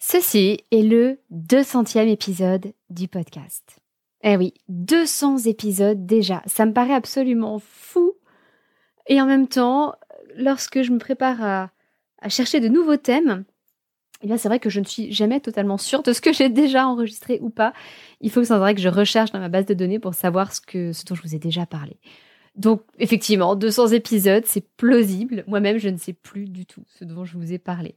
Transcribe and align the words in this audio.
Ceci 0.00 0.60
est 0.70 0.82
le 0.82 1.18
200e 1.32 2.06
épisode 2.06 2.72
du 2.88 3.08
podcast. 3.08 3.80
Eh 4.22 4.36
oui, 4.36 4.54
200 4.68 5.38
épisodes 5.46 6.06
déjà. 6.06 6.40
Ça 6.46 6.66
me 6.66 6.72
paraît 6.72 6.94
absolument 6.94 7.58
fou. 7.58 8.14
Et 9.08 9.20
en 9.20 9.26
même 9.26 9.48
temps, 9.48 9.96
lorsque 10.36 10.82
je 10.82 10.92
me 10.92 10.98
prépare 10.98 11.42
à, 11.42 12.28
chercher 12.28 12.60
de 12.60 12.68
nouveaux 12.68 12.96
thèmes, 12.96 13.44
eh 14.22 14.38
c'est 14.38 14.48
vrai 14.48 14.60
que 14.60 14.70
je 14.70 14.78
ne 14.78 14.84
suis 14.84 15.12
jamais 15.12 15.40
totalement 15.40 15.78
sûre 15.78 16.04
de 16.04 16.12
ce 16.12 16.20
que 16.20 16.32
j'ai 16.32 16.48
déjà 16.48 16.86
enregistré 16.86 17.40
ou 17.42 17.50
pas. 17.50 17.72
Il 18.20 18.30
faut 18.30 18.40
que 18.40 18.54
vrai 18.54 18.76
que 18.76 18.80
je 18.80 18.88
recherche 18.88 19.32
dans 19.32 19.40
ma 19.40 19.48
base 19.48 19.66
de 19.66 19.74
données 19.74 19.98
pour 19.98 20.14
savoir 20.14 20.52
ce 20.52 20.60
dont 21.06 21.14
je 21.16 21.22
vous 21.22 21.34
ai 21.34 21.40
déjà 21.40 21.66
parlé. 21.66 21.98
Donc 22.54 22.82
effectivement, 23.00 23.56
200 23.56 23.88
épisodes, 23.88 24.44
c'est 24.46 24.68
plausible. 24.76 25.42
Moi-même, 25.48 25.78
je 25.78 25.88
ne 25.88 25.96
sais 25.96 26.12
plus 26.12 26.48
du 26.48 26.66
tout 26.66 26.84
ce 26.86 27.04
dont 27.04 27.24
je 27.24 27.36
vous 27.36 27.52
ai 27.52 27.58
parlé. 27.58 27.96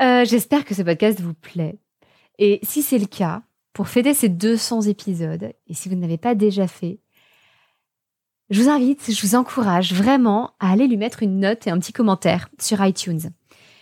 Euh, 0.00 0.24
j'espère 0.24 0.64
que 0.64 0.74
ce 0.74 0.82
podcast 0.82 1.20
vous 1.20 1.34
plaît. 1.34 1.78
Et 2.38 2.60
si 2.62 2.82
c'est 2.82 2.98
le 2.98 3.06
cas, 3.06 3.42
pour 3.72 3.88
fêter 3.88 4.14
ces 4.14 4.28
200 4.28 4.82
épisodes, 4.82 5.52
et 5.66 5.74
si 5.74 5.88
vous 5.88 5.96
ne 5.96 6.02
l'avez 6.02 6.18
pas 6.18 6.34
déjà 6.34 6.66
fait, 6.66 7.00
je 8.50 8.62
vous 8.62 8.68
invite, 8.68 9.10
je 9.10 9.26
vous 9.26 9.34
encourage 9.34 9.92
vraiment 9.92 10.52
à 10.60 10.70
aller 10.70 10.86
lui 10.86 10.96
mettre 10.96 11.22
une 11.22 11.40
note 11.40 11.66
et 11.66 11.70
un 11.70 11.78
petit 11.78 11.92
commentaire 11.92 12.48
sur 12.60 12.84
iTunes. 12.84 13.30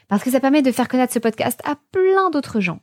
Parce 0.08 0.22
que 0.22 0.30
ça 0.30 0.40
permet 0.40 0.62
de 0.62 0.72
faire 0.72 0.88
connaître 0.88 1.12
ce 1.12 1.18
podcast 1.18 1.60
à 1.64 1.76
plein 1.92 2.30
d'autres 2.30 2.60
gens. 2.60 2.80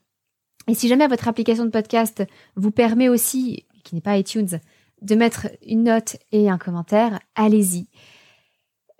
Et 0.67 0.75
si 0.75 0.87
jamais 0.87 1.07
votre 1.07 1.27
application 1.27 1.65
de 1.65 1.71
podcast 1.71 2.23
vous 2.55 2.71
permet 2.71 3.09
aussi, 3.09 3.65
qui 3.83 3.95
n'est 3.95 4.01
pas 4.01 4.17
iTunes, 4.17 4.59
de 5.01 5.15
mettre 5.15 5.47
une 5.65 5.83
note 5.83 6.17
et 6.31 6.49
un 6.49 6.59
commentaire, 6.59 7.19
allez-y. 7.35 7.87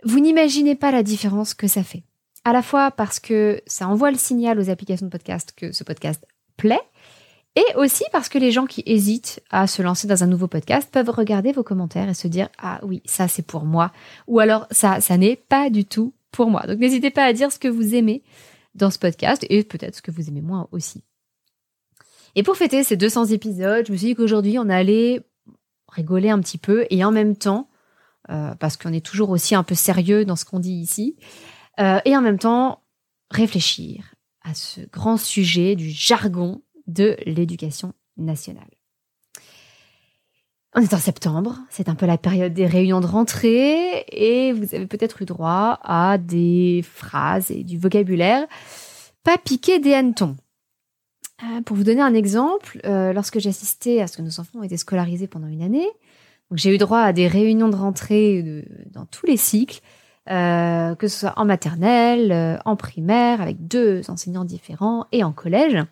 Vous 0.04 0.20
n'imaginez 0.20 0.76
pas 0.76 0.92
la 0.92 1.04
différence 1.04 1.54
que 1.54 1.68
ça 1.68 1.84
fait 1.84 2.04
à 2.44 2.54
la 2.54 2.62
fois 2.62 2.92
parce 2.92 3.20
que 3.20 3.62
ça 3.68 3.88
envoie 3.88 4.12
le 4.12 4.18
signal 4.18 4.60
aux 4.60 4.70
applications 4.70 5.06
de 5.06 5.12
podcast 5.12 5.54
que 5.56 5.72
ce 5.72 5.84
podcast 5.84 6.26
plaît, 6.58 6.82
et 7.56 7.76
aussi 7.76 8.04
parce 8.12 8.30
que 8.30 8.38
les 8.38 8.52
gens 8.52 8.66
qui 8.66 8.82
hésitent 8.86 9.42
à 9.50 9.68
se 9.68 9.82
lancer 9.82 10.08
dans 10.08 10.24
un 10.24 10.28
nouveau 10.28 10.48
podcast 10.48 10.90
peuvent 10.90 11.10
regarder 11.10 11.52
vos 11.52 11.64
commentaires 11.64 12.08
et 12.08 12.14
se 12.14 12.28
dire 12.28 12.48
ah 12.58 12.80
oui 12.84 13.02
ça 13.06 13.28
c'est 13.28 13.46
pour 13.46 13.66
moi 13.66 13.92
ou 14.28 14.40
alors 14.40 14.68
ça 14.72 15.02
ça 15.02 15.18
n'est 15.18 15.36
pas 15.36 15.70
du 15.70 15.86
tout 15.86 16.14
pour 16.32 16.50
moi. 16.50 16.66
Donc 16.66 16.80
n'hésitez 16.80 17.12
pas 17.12 17.26
à 17.26 17.34
dire 17.34 17.52
ce 17.52 17.60
que 17.60 17.68
vous 17.68 17.94
aimez 17.94 18.24
dans 18.74 18.90
ce 18.90 19.00
podcast 19.00 19.46
et 19.50 19.64
peut-être 19.64 19.98
ce 19.98 20.02
que 20.02 20.12
vous 20.12 20.30
aimez 20.30 20.42
moins 20.42 20.70
aussi. 20.72 21.04
Et 22.36 22.44
pour 22.44 22.56
fêter 22.56 22.86
ces 22.86 22.96
200 22.96 23.26
épisodes, 23.28 23.86
je 23.86 23.92
me 23.92 23.98
suis 23.98 24.08
dit 24.08 24.16
qu'aujourd'hui 24.16 24.58
on 24.58 24.70
allait 24.70 25.22
rigoler 25.90 26.30
un 26.30 26.40
petit 26.40 26.58
peu 26.58 26.86
et 26.90 27.04
en 27.04 27.12
même 27.12 27.36
temps 27.36 27.70
euh, 28.30 28.56
parce 28.56 28.78
qu'on 28.78 28.94
est 28.94 29.06
toujours 29.06 29.30
aussi 29.30 29.56
un 29.56 29.64
peu 29.64 29.76
sérieux 29.76 30.24
dans 30.24 30.38
ce 30.38 30.46
qu'on 30.46 30.60
dit 30.60 30.72
ici, 30.72 31.18
euh, 31.80 32.00
et 32.06 32.16
en 32.16 32.22
même 32.22 32.40
temps 32.40 32.84
réfléchir 33.30 34.14
à 34.44 34.54
ce 34.54 34.82
grand 34.92 35.18
sujet 35.18 35.76
du 35.76 35.90
jargon 35.90 36.62
de 36.88 37.16
l'éducation 37.26 37.94
nationale. 38.18 38.70
On 40.74 40.82
est 40.82 40.94
en 40.94 41.00
septembre, 41.00 41.60
c'est 41.70 41.90
un 41.90 41.96
peu 41.96 42.06
la 42.06 42.18
période 42.18 42.54
des 42.54 42.66
réunions 42.66 43.02
de 43.02 43.06
rentrée 43.06 44.06
et 44.08 44.54
vous 44.54 44.74
avez 44.74 44.88
peut-être 44.88 45.22
eu 45.22 45.26
droit 45.26 45.80
à 45.84 46.18
des 46.18 46.82
phrases 46.84 47.52
et 47.52 47.64
du 47.64 47.78
vocabulaire 47.78 48.48
pas 49.24 49.38
piqué 49.38 49.80
des 49.80 49.94
hannetons. 49.94 50.36
Euh, 51.44 51.62
pour 51.62 51.76
vous 51.76 51.84
donner 51.84 52.02
un 52.02 52.14
exemple, 52.14 52.80
euh, 52.86 53.14
lorsque 53.14 53.40
j'assistais 53.40 54.02
à 54.02 54.08
ce 54.08 54.18
que 54.18 54.22
nos 54.22 54.40
enfants 54.40 54.60
ont 54.60 54.64
été 54.64 54.78
scolarisés 54.78 55.28
pendant 55.28 55.48
une 55.48 55.62
année, 55.62 55.88
j'ai 56.54 56.74
eu 56.74 56.78
droit 56.78 57.00
à 57.00 57.14
des 57.14 57.28
réunions 57.28 57.70
de 57.70 57.76
rentrée 57.76 58.66
dans 58.92 59.06
tous 59.06 59.26
les 59.26 59.38
cycles 59.38 59.82
euh, 60.30 60.94
que 60.96 61.08
ce 61.08 61.22
soit 61.22 61.34
en 61.38 61.46
maternelle, 61.46 62.32
euh, 62.32 62.58
en 62.66 62.76
primaire, 62.76 63.42
avec 63.42 63.68
deux 63.68 64.02
enseignants 64.10 64.46
différents, 64.46 65.08
et 65.12 65.24
en 65.24 65.32
collège. 65.32 65.84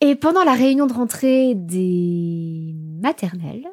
Et 0.00 0.16
pendant 0.16 0.42
la 0.44 0.54
réunion 0.54 0.86
de 0.86 0.92
rentrée 0.92 1.54
des 1.54 2.74
maternelles, 3.00 3.68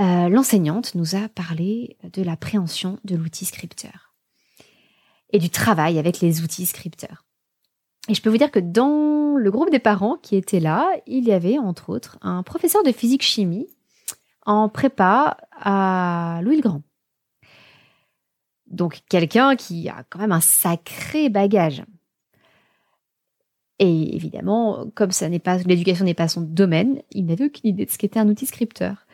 euh, 0.00 0.28
l'enseignante 0.28 0.94
nous 0.94 1.14
a 1.14 1.28
parlé 1.28 1.96
de 2.12 2.22
la 2.22 2.36
préhension 2.36 2.98
de 3.04 3.16
l'outil 3.16 3.44
scripteur 3.44 4.14
et 5.32 5.38
du 5.38 5.50
travail 5.50 5.98
avec 5.98 6.20
les 6.20 6.42
outils 6.42 6.66
scripteurs. 6.66 7.24
Et 8.08 8.14
je 8.14 8.22
peux 8.22 8.30
vous 8.30 8.38
dire 8.38 8.50
que 8.50 8.58
dans 8.58 9.36
le 9.36 9.50
groupe 9.50 9.70
des 9.70 9.78
parents 9.78 10.16
qui 10.16 10.36
étaient 10.36 10.60
là, 10.60 10.90
il 11.06 11.24
y 11.24 11.32
avait 11.32 11.58
entre 11.58 11.90
autres 11.90 12.18
un 12.22 12.42
professeur 12.42 12.82
de 12.82 12.92
physique-chimie 12.92 13.68
en 14.46 14.68
prépa 14.68 15.36
à 15.52 16.40
Louis 16.42 16.56
le 16.56 16.62
Grand. 16.62 16.82
Donc 18.70 19.00
quelqu'un 19.08 19.56
qui 19.56 19.88
a 19.88 20.04
quand 20.08 20.20
même 20.20 20.32
un 20.32 20.40
sacré 20.40 21.28
bagage. 21.28 21.82
Et 23.78 24.14
évidemment, 24.14 24.86
comme 24.94 25.10
l'éducation 25.66 26.04
n'est 26.04 26.14
pas 26.14 26.28
son 26.28 26.42
domaine, 26.42 27.02
il 27.12 27.26
n'avait 27.26 27.46
aucune 27.46 27.70
idée 27.70 27.86
de 27.86 27.90
ce 27.90 27.96
qu'était 27.96 28.20
un 28.20 28.28
outil 28.28 28.46
scripteur. 28.46 29.06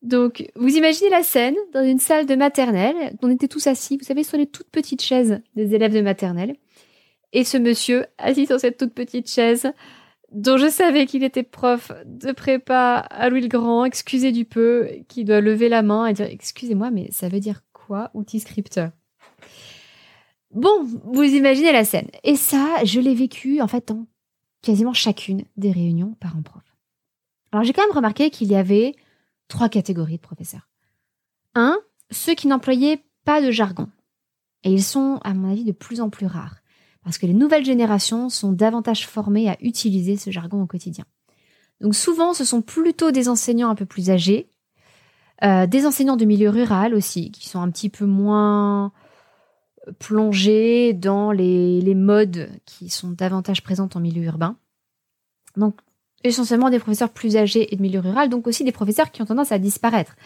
Donc, 0.00 0.50
vous 0.54 0.76
imaginez 0.76 1.10
la 1.10 1.22
scène 1.22 1.56
dans 1.72 1.84
une 1.84 1.98
salle 1.98 2.26
de 2.26 2.34
maternelle, 2.34 3.16
on 3.22 3.30
était 3.30 3.48
tous 3.48 3.66
assis, 3.66 3.96
vous 3.96 4.04
savez, 4.04 4.22
sur 4.22 4.36
les 4.36 4.46
toutes 4.46 4.68
petites 4.70 5.02
chaises 5.02 5.40
des 5.56 5.74
élèves 5.74 5.94
de 5.94 6.02
maternelle. 6.02 6.56
Et 7.32 7.44
ce 7.44 7.56
monsieur, 7.58 8.06
assis 8.18 8.46
sur 8.46 8.60
cette 8.60 8.78
toute 8.78 8.94
petite 8.94 9.30
chaise, 9.30 9.72
dont 10.32 10.56
je 10.58 10.68
savais 10.68 11.06
qu'il 11.06 11.24
était 11.24 11.42
prof 11.42 11.92
de 12.04 12.32
prépa 12.32 12.96
à 12.96 13.28
Louis 13.30 13.40
le 13.42 13.48
Grand, 13.48 13.84
excusez 13.84 14.32
du 14.32 14.44
peu, 14.44 14.88
qui 15.08 15.24
doit 15.24 15.40
lever 15.40 15.68
la 15.68 15.82
main 15.82 16.06
et 16.06 16.12
dire 16.12 16.26
Excusez-moi, 16.30 16.90
mais 16.90 17.08
ça 17.10 17.28
veut 17.28 17.40
dire 17.40 17.62
quoi, 17.72 18.10
outil 18.14 18.40
scripteur? 18.40 18.90
Bon, 20.54 20.84
vous 20.84 21.22
imaginez 21.24 21.72
la 21.72 21.84
scène. 21.84 22.08
Et 22.22 22.36
ça, 22.36 22.76
je 22.84 23.00
l'ai 23.00 23.14
vécu 23.14 23.60
en 23.60 23.66
fait 23.66 23.88
dans 23.88 24.06
quasiment 24.62 24.94
chacune 24.94 25.44
des 25.56 25.72
réunions 25.72 26.16
parents-prof. 26.20 26.62
Alors 27.52 27.64
j'ai 27.64 27.72
quand 27.72 27.82
même 27.82 27.96
remarqué 27.96 28.30
qu'il 28.30 28.48
y 28.48 28.56
avait 28.56 28.94
trois 29.48 29.68
catégories 29.68 30.16
de 30.16 30.22
professeurs. 30.22 30.68
Un, 31.54 31.76
ceux 32.10 32.34
qui 32.34 32.46
n'employaient 32.46 33.04
pas 33.24 33.42
de 33.42 33.50
jargon. 33.50 33.88
Et 34.62 34.70
ils 34.70 34.82
sont, 34.82 35.20
à 35.24 35.34
mon 35.34 35.50
avis, 35.50 35.64
de 35.64 35.72
plus 35.72 36.00
en 36.00 36.08
plus 36.08 36.26
rares, 36.26 36.56
parce 37.02 37.18
que 37.18 37.26
les 37.26 37.34
nouvelles 37.34 37.64
générations 37.64 38.30
sont 38.30 38.52
davantage 38.52 39.06
formées 39.06 39.50
à 39.50 39.56
utiliser 39.60 40.16
ce 40.16 40.30
jargon 40.30 40.62
au 40.62 40.66
quotidien. 40.66 41.04
Donc 41.80 41.94
souvent, 41.94 42.32
ce 42.32 42.44
sont 42.44 42.62
plutôt 42.62 43.10
des 43.10 43.28
enseignants 43.28 43.68
un 43.68 43.74
peu 43.74 43.86
plus 43.86 44.10
âgés, 44.10 44.48
euh, 45.42 45.66
des 45.66 45.84
enseignants 45.84 46.16
de 46.16 46.24
milieu 46.24 46.48
rural 46.48 46.94
aussi, 46.94 47.30
qui 47.30 47.48
sont 47.48 47.60
un 47.60 47.70
petit 47.70 47.90
peu 47.90 48.06
moins 48.06 48.92
plongés 49.98 50.92
dans 50.92 51.32
les, 51.32 51.94
modes 51.94 52.48
qui 52.64 52.88
sont 52.88 53.10
davantage 53.10 53.62
présentes 53.62 53.96
en 53.96 54.00
milieu 54.00 54.22
urbain. 54.24 54.56
Donc 55.56 55.78
essentiellement 56.22 56.70
des 56.70 56.78
professeurs 56.78 57.10
plus 57.10 57.36
âgés 57.36 57.72
et 57.72 57.76
de 57.76 57.82
milieu 57.82 58.00
rural, 58.00 58.28
donc 58.28 58.46
aussi 58.46 58.64
des 58.64 58.72
professeurs 58.72 59.10
qui 59.10 59.22
ont 59.22 59.26
tendance 59.26 59.52
à 59.52 59.58
disparaître. 59.58 60.16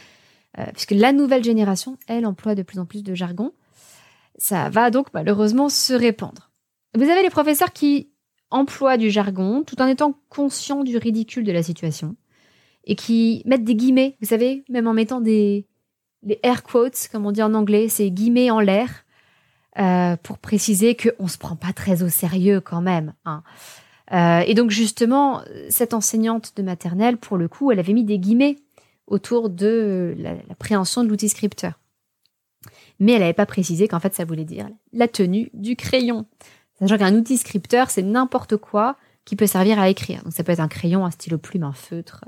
Euh, 0.59 0.67
puisque 0.73 0.93
la 0.93 1.13
nouvelle 1.13 1.45
génération, 1.45 1.99
elle, 2.07 2.25
emploie 2.25 2.55
de 2.55 2.63
plus 2.63 2.79
en 2.79 2.87
plus 2.87 3.03
de 3.03 3.15
jargon. 3.15 3.53
Ça 4.39 4.71
va 4.71 4.91
donc 4.91 5.09
malheureusement 5.13 5.69
se 5.69 5.93
répandre. 5.93 6.51
Vous 6.97 7.09
avez 7.09 7.23
les 7.23 7.31
professeurs 7.31 7.73
qui 7.73 8.11
emploient 8.51 8.97
du 8.97 9.11
jargon 9.11 9.63
tout 9.63 9.81
en 9.83 9.87
étant 9.87 10.15
conscients 10.29 10.85
du 10.85 10.97
ridicule 10.97 11.45
de 11.45 11.53
la 11.53 11.63
situation 11.63 12.17
et 12.85 12.95
qui 12.95 13.43
mettent 13.45 13.65
des 13.65 13.75
guillemets, 13.75 14.17
vous 14.21 14.29
savez, 14.29 14.65
même 14.71 14.87
en 14.87 14.95
mettant 14.95 15.21
des 15.21 15.67
air 16.43 16.63
quotes, 16.63 17.09
comme 17.13 17.27
on 17.27 17.33
dit 17.33 17.43
en 17.43 17.53
anglais, 17.55 17.89
c'est 17.89 18.11
guillemets 18.11 18.51
en 18.51 18.61
l'air, 18.61 19.05
euh, 19.79 20.17
pour 20.23 20.39
préciser 20.39 20.97
qu'on 20.97 21.29
se 21.29 21.39
prend 21.39 21.57
pas 21.57 21.73
très 21.73 22.03
au 22.03 22.09
sérieux 22.09 22.61
quand 22.61 22.81
même. 22.81 23.15
Hein. 23.25 23.43
Euh, 24.13 24.41
et 24.47 24.55
donc 24.55 24.71
justement, 24.71 25.43
cette 25.69 25.95
enseignante 25.95 26.53
de 26.57 26.63
maternelle, 26.63 27.17
pour 27.17 27.37
le 27.37 27.49
coup, 27.49 27.71
elle 27.71 27.79
avait 27.79 27.93
mis 27.93 28.05
des 28.05 28.19
guillemets 28.19 28.57
autour 29.07 29.51
de 29.51 30.15
l'appréhension 30.49 31.05
de 31.05 31.09
l'outil 31.09 31.29
scripteur. 31.29 31.79
Mais 32.99 33.13
elle 33.13 33.21
n'avait 33.21 33.33
pas 33.33 33.47
précisé 33.47 33.89
qu'en 33.89 34.01
fait, 34.01 34.15
ça 34.15 34.25
voulait 34.25 34.45
dire 34.45 34.69
la 34.93 35.09
tenue 35.09 35.51
du 35.55 35.77
crayon. 35.77 36.27
Sachant 36.79 36.99
qu'un 36.99 37.15
outil 37.15 37.37
scripteur, 37.37 37.91
c'est 37.91 38.03
n'importe 38.03 38.57
quoi 38.57 38.97
qui 39.25 39.37
peut 39.37 39.47
servir 39.47 39.79
à 39.79 39.89
écrire. 39.89 40.23
Donc 40.25 40.33
ça 40.33 40.45
peut 40.45 40.53
être 40.53 40.61
un 40.61 40.69
crayon, 40.69 41.05
un 41.05 41.11
stylo 41.11 41.39
plume, 41.39 41.65
un 41.65 41.73
feutre, 41.73 42.25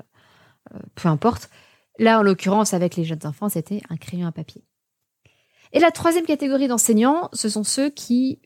euh, 0.75 0.79
peu 0.95 1.09
importe. 1.09 1.51
Là, 1.99 2.21
en 2.21 2.23
l'occurrence, 2.23 2.75
avec 2.75 2.97
les 2.97 3.05
jeunes 3.05 3.25
enfants, 3.25 3.49
c'était 3.49 3.83
un 3.91 3.97
crayon 3.97 4.27
à 4.27 4.33
papier. 4.33 4.63
Et 5.73 5.79
la 5.79 5.91
troisième 5.91 6.27
catégorie 6.27 6.69
d'enseignants, 6.69 7.29
ce 7.33 7.49
sont 7.49 7.65
ceux 7.65 7.91
qui 7.91 8.41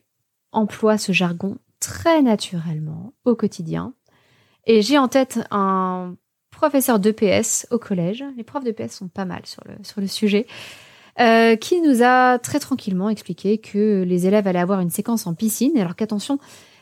emploient 0.51 0.97
ce 0.97 1.11
jargon 1.11 1.57
très 1.79 2.21
naturellement 2.21 3.13
au 3.25 3.35
quotidien. 3.35 3.93
Et 4.65 4.81
j'ai 4.81 4.97
en 4.97 5.07
tête 5.07 5.39
un 5.51 6.15
professeur 6.51 6.99
d'EPS 6.99 7.67
au 7.71 7.77
collège. 7.77 8.23
Les 8.37 8.43
profs 8.43 8.63
d'EPS 8.63 8.91
sont 8.91 9.07
pas 9.07 9.25
mal 9.25 9.45
sur 9.45 9.63
le, 9.65 9.75
sur 9.83 10.01
le 10.01 10.07
sujet. 10.07 10.47
Euh, 11.19 11.55
qui 11.55 11.79
nous 11.79 12.03
a 12.03 12.39
très 12.39 12.59
tranquillement 12.59 13.09
expliqué 13.09 13.57
que 13.57 14.03
les 14.03 14.27
élèves 14.27 14.47
allaient 14.47 14.59
avoir 14.59 14.81
une 14.81 14.89
séquence 14.89 15.27
en 15.27 15.33
piscine, 15.33 15.77
alors 15.77 15.95
qu'attention, 15.95 16.39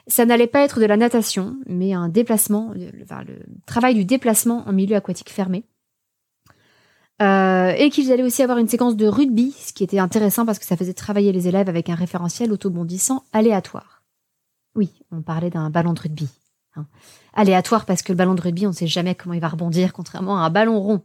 ça 0.08 0.26
n'allait 0.26 0.48
pas 0.48 0.62
être 0.62 0.80
de 0.80 0.86
la 0.86 0.98
natation, 0.98 1.56
mais 1.68 1.94
un 1.94 2.10
déplacement, 2.10 2.72
le, 2.74 2.86
le 2.88 3.40
travail 3.68 3.94
du 3.94 4.06
déplacement 4.06 4.64
en 4.68 4.74
milieu 4.74 4.96
aquatique 4.96 5.30
fermé. 5.30 5.66
Euh, 7.22 7.74
et 7.78 7.90
qu'ils 7.90 8.12
allaient 8.12 8.24
aussi 8.24 8.42
avoir 8.42 8.58
une 8.58 8.68
séquence 8.68 8.96
de 8.96 9.08
rugby, 9.08 9.52
ce 9.52 9.72
qui 9.72 9.84
était 9.84 10.00
intéressant 10.00 10.46
parce 10.46 10.60
que 10.60 10.66
ça 10.66 10.76
faisait 10.76 10.94
travailler 10.94 11.32
les 11.32 11.48
élèves 11.48 11.70
avec 11.70 11.90
un 11.90 11.96
référentiel 11.96 12.52
autobondissant 12.52 13.24
aléatoire. 13.34 14.02
Oui, 14.76 14.90
on 15.12 15.22
parlait 15.22 15.52
d'un 15.52 15.70
ballon 15.70 15.94
de 15.94 16.00
rugby. 16.00 16.28
Hein. 16.76 16.88
Aléatoire 17.34 17.86
parce 17.86 18.02
que 18.02 18.12
le 18.12 18.18
ballon 18.18 18.34
de 18.34 18.42
rugby, 18.42 18.66
on 18.66 18.70
ne 18.70 18.76
sait 18.76 18.88
jamais 18.88 19.14
comment 19.14 19.36
il 19.36 19.42
va 19.42 19.48
rebondir, 19.48 19.94
contrairement 19.94 20.38
à 20.40 20.42
un 20.42 20.50
ballon 20.50 20.80
rond. 20.80 21.02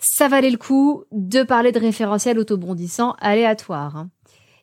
Ça 0.00 0.28
valait 0.28 0.50
le 0.50 0.58
coup 0.58 1.04
de 1.12 1.42
parler 1.42 1.72
de 1.72 1.78
référentiel 1.78 2.38
autobondissant 2.38 3.14
aléatoire. 3.20 3.96
Hein. 3.96 4.10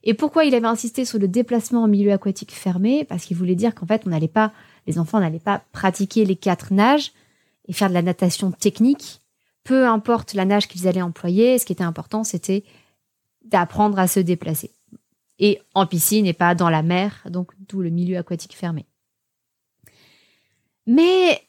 Et 0.03 0.13
pourquoi 0.13 0.45
il 0.45 0.53
avait 0.53 0.67
insisté 0.67 1.03
sur 1.03 1.17
le 1.17 1.27
déplacement 1.27 1.83
en 1.83 1.88
milieu 1.88 2.11
aquatique 2.11 2.53
fermé? 2.53 3.05
Parce 3.05 3.25
qu'il 3.25 3.35
voulait 3.35 3.55
dire 3.55 3.73
qu'en 3.73 3.88
fait, 3.88 4.03
on 4.05 4.09
n'allait 4.09 4.27
pas, 4.27 4.51
les 4.85 4.99
enfants 4.99 5.19
n'allaient 5.19 5.39
pas 5.39 5.63
pratiquer 5.71 6.25
les 6.25 6.35
quatre 6.35 6.73
nages 6.73 7.11
et 7.67 7.73
faire 7.73 7.89
de 7.89 7.95
la 7.95 8.03
natation 8.03 8.51
technique. 8.51 9.21
Peu 9.65 9.85
importe 9.85 10.33
la 10.33 10.45
nage 10.45 10.69
qu'ils 10.69 10.88
allaient 10.88 11.01
employer, 11.01 11.59
ce 11.59 11.65
qui 11.65 11.73
était 11.73 11.83
important, 11.83 12.23
c'était 12.23 12.63
d'apprendre 13.44 14.00
à 14.00 14.07
se 14.07 14.21
déplacer 14.21 14.71
et 15.39 15.62
en 15.73 15.85
piscine 15.85 16.25
et 16.25 16.33
pas 16.33 16.56
dans 16.56 16.69
la 16.69 16.81
mer, 16.81 17.23
donc 17.29 17.51
d'où 17.67 17.81
le 17.81 17.89
milieu 17.89 18.17
aquatique 18.17 18.56
fermé. 18.56 18.85
Mais 20.88 21.41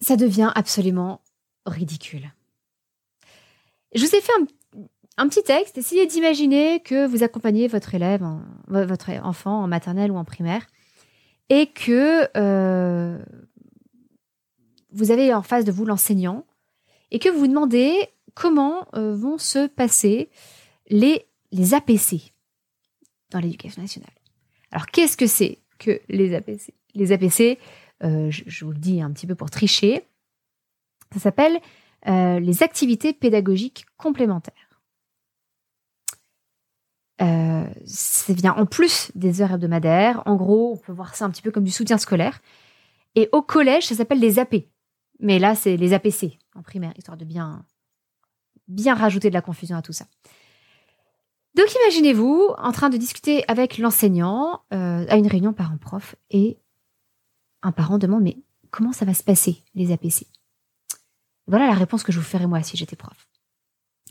ça 0.00 0.16
devient 0.16 0.52
absolument 0.54 1.22
ridicule. 1.66 2.32
Je 3.94 4.04
vous 4.04 4.14
ai 4.14 4.20
fait 4.20 4.32
un, 5.16 5.28
petit 5.28 5.42
texte. 5.42 5.78
Essayez 5.78 6.06
d'imaginer 6.06 6.80
que 6.80 7.06
vous 7.06 7.22
accompagnez 7.22 7.68
votre 7.68 7.94
élève, 7.94 8.24
votre 8.66 9.10
enfant 9.24 9.62
en 9.62 9.66
maternelle 9.66 10.10
ou 10.10 10.16
en 10.16 10.24
primaire, 10.24 10.66
et 11.48 11.66
que 11.66 12.28
euh, 12.36 13.18
vous 14.92 15.10
avez 15.10 15.32
en 15.32 15.42
face 15.42 15.64
de 15.64 15.72
vous 15.72 15.86
l'enseignant, 15.86 16.44
et 17.10 17.18
que 17.18 17.28
vous 17.28 17.40
vous 17.40 17.46
demandez 17.48 18.08
comment 18.34 18.86
euh, 18.94 19.14
vont 19.14 19.38
se 19.38 19.66
passer 19.66 20.30
les, 20.88 21.26
les 21.52 21.74
APC, 21.74 22.32
dans 23.30 23.40
l'éducation 23.40 23.82
nationale. 23.82 24.12
Alors, 24.70 24.86
qu'est-ce 24.86 25.16
que 25.16 25.26
c'est 25.26 25.58
que 25.78 26.00
les 26.08 26.34
APC 26.34 26.72
Les 26.94 27.12
APC, 27.12 27.58
euh, 28.04 28.30
je, 28.30 28.64
vous 28.64 28.72
le 28.72 28.78
dis 28.78 29.02
un 29.02 29.10
petit 29.12 29.26
peu 29.26 29.34
pour 29.34 29.50
tricher, 29.50 30.04
ça 31.12 31.20
s'appelle 31.20 31.58
euh, 32.06 32.38
les 32.38 32.62
activités 32.62 33.12
pédagogiques 33.12 33.86
complémentaires. 33.96 34.54
C'est 37.84 38.34
bien 38.34 38.54
en 38.54 38.66
plus 38.66 39.10
des 39.14 39.40
heures 39.42 39.52
hebdomadaires. 39.52 40.22
En 40.26 40.36
gros, 40.36 40.74
on 40.74 40.76
peut 40.76 40.92
voir 40.92 41.16
ça 41.16 41.24
un 41.24 41.30
petit 41.30 41.42
peu 41.42 41.50
comme 41.50 41.64
du 41.64 41.70
soutien 41.70 41.98
scolaire. 41.98 42.40
Et 43.14 43.28
au 43.32 43.42
collège, 43.42 43.86
ça 43.86 43.94
s'appelle 43.94 44.20
les 44.20 44.38
AP. 44.38 44.66
Mais 45.18 45.38
là, 45.38 45.54
c'est 45.54 45.76
les 45.76 45.94
APC 45.94 46.38
en 46.58 46.62
primaire, 46.62 46.92
histoire 46.96 47.16
de 47.16 47.24
bien, 47.24 47.64
rajouter 48.94 49.28
de 49.28 49.34
la 49.34 49.40
confusion 49.40 49.76
à 49.76 49.82
tout 49.82 49.92
ça. 49.92 50.06
Donc 51.54 51.66
imaginez-vous 51.82 52.54
en 52.58 52.72
train 52.72 52.90
de 52.90 52.96
discuter 52.96 53.44
avec 53.48 53.78
l'enseignant 53.78 54.62
euh, 54.72 55.06
à 55.08 55.16
une 55.16 55.26
réunion 55.26 55.52
parents-prof 55.52 56.14
et 56.30 56.58
un 57.62 57.72
parent 57.72 57.98
demande 57.98 58.22
mais 58.22 58.36
comment 58.70 58.92
ça 58.92 59.04
va 59.04 59.14
se 59.14 59.24
passer 59.24 59.64
les 59.74 59.90
APC 59.92 60.26
Voilà 61.46 61.66
la 61.66 61.74
réponse 61.74 62.02
que 62.02 62.12
je 62.12 62.18
vous 62.18 62.24
ferais 62.24 62.46
moi 62.46 62.62
si 62.62 62.76
j'étais 62.76 62.96
prof. 62.96 63.28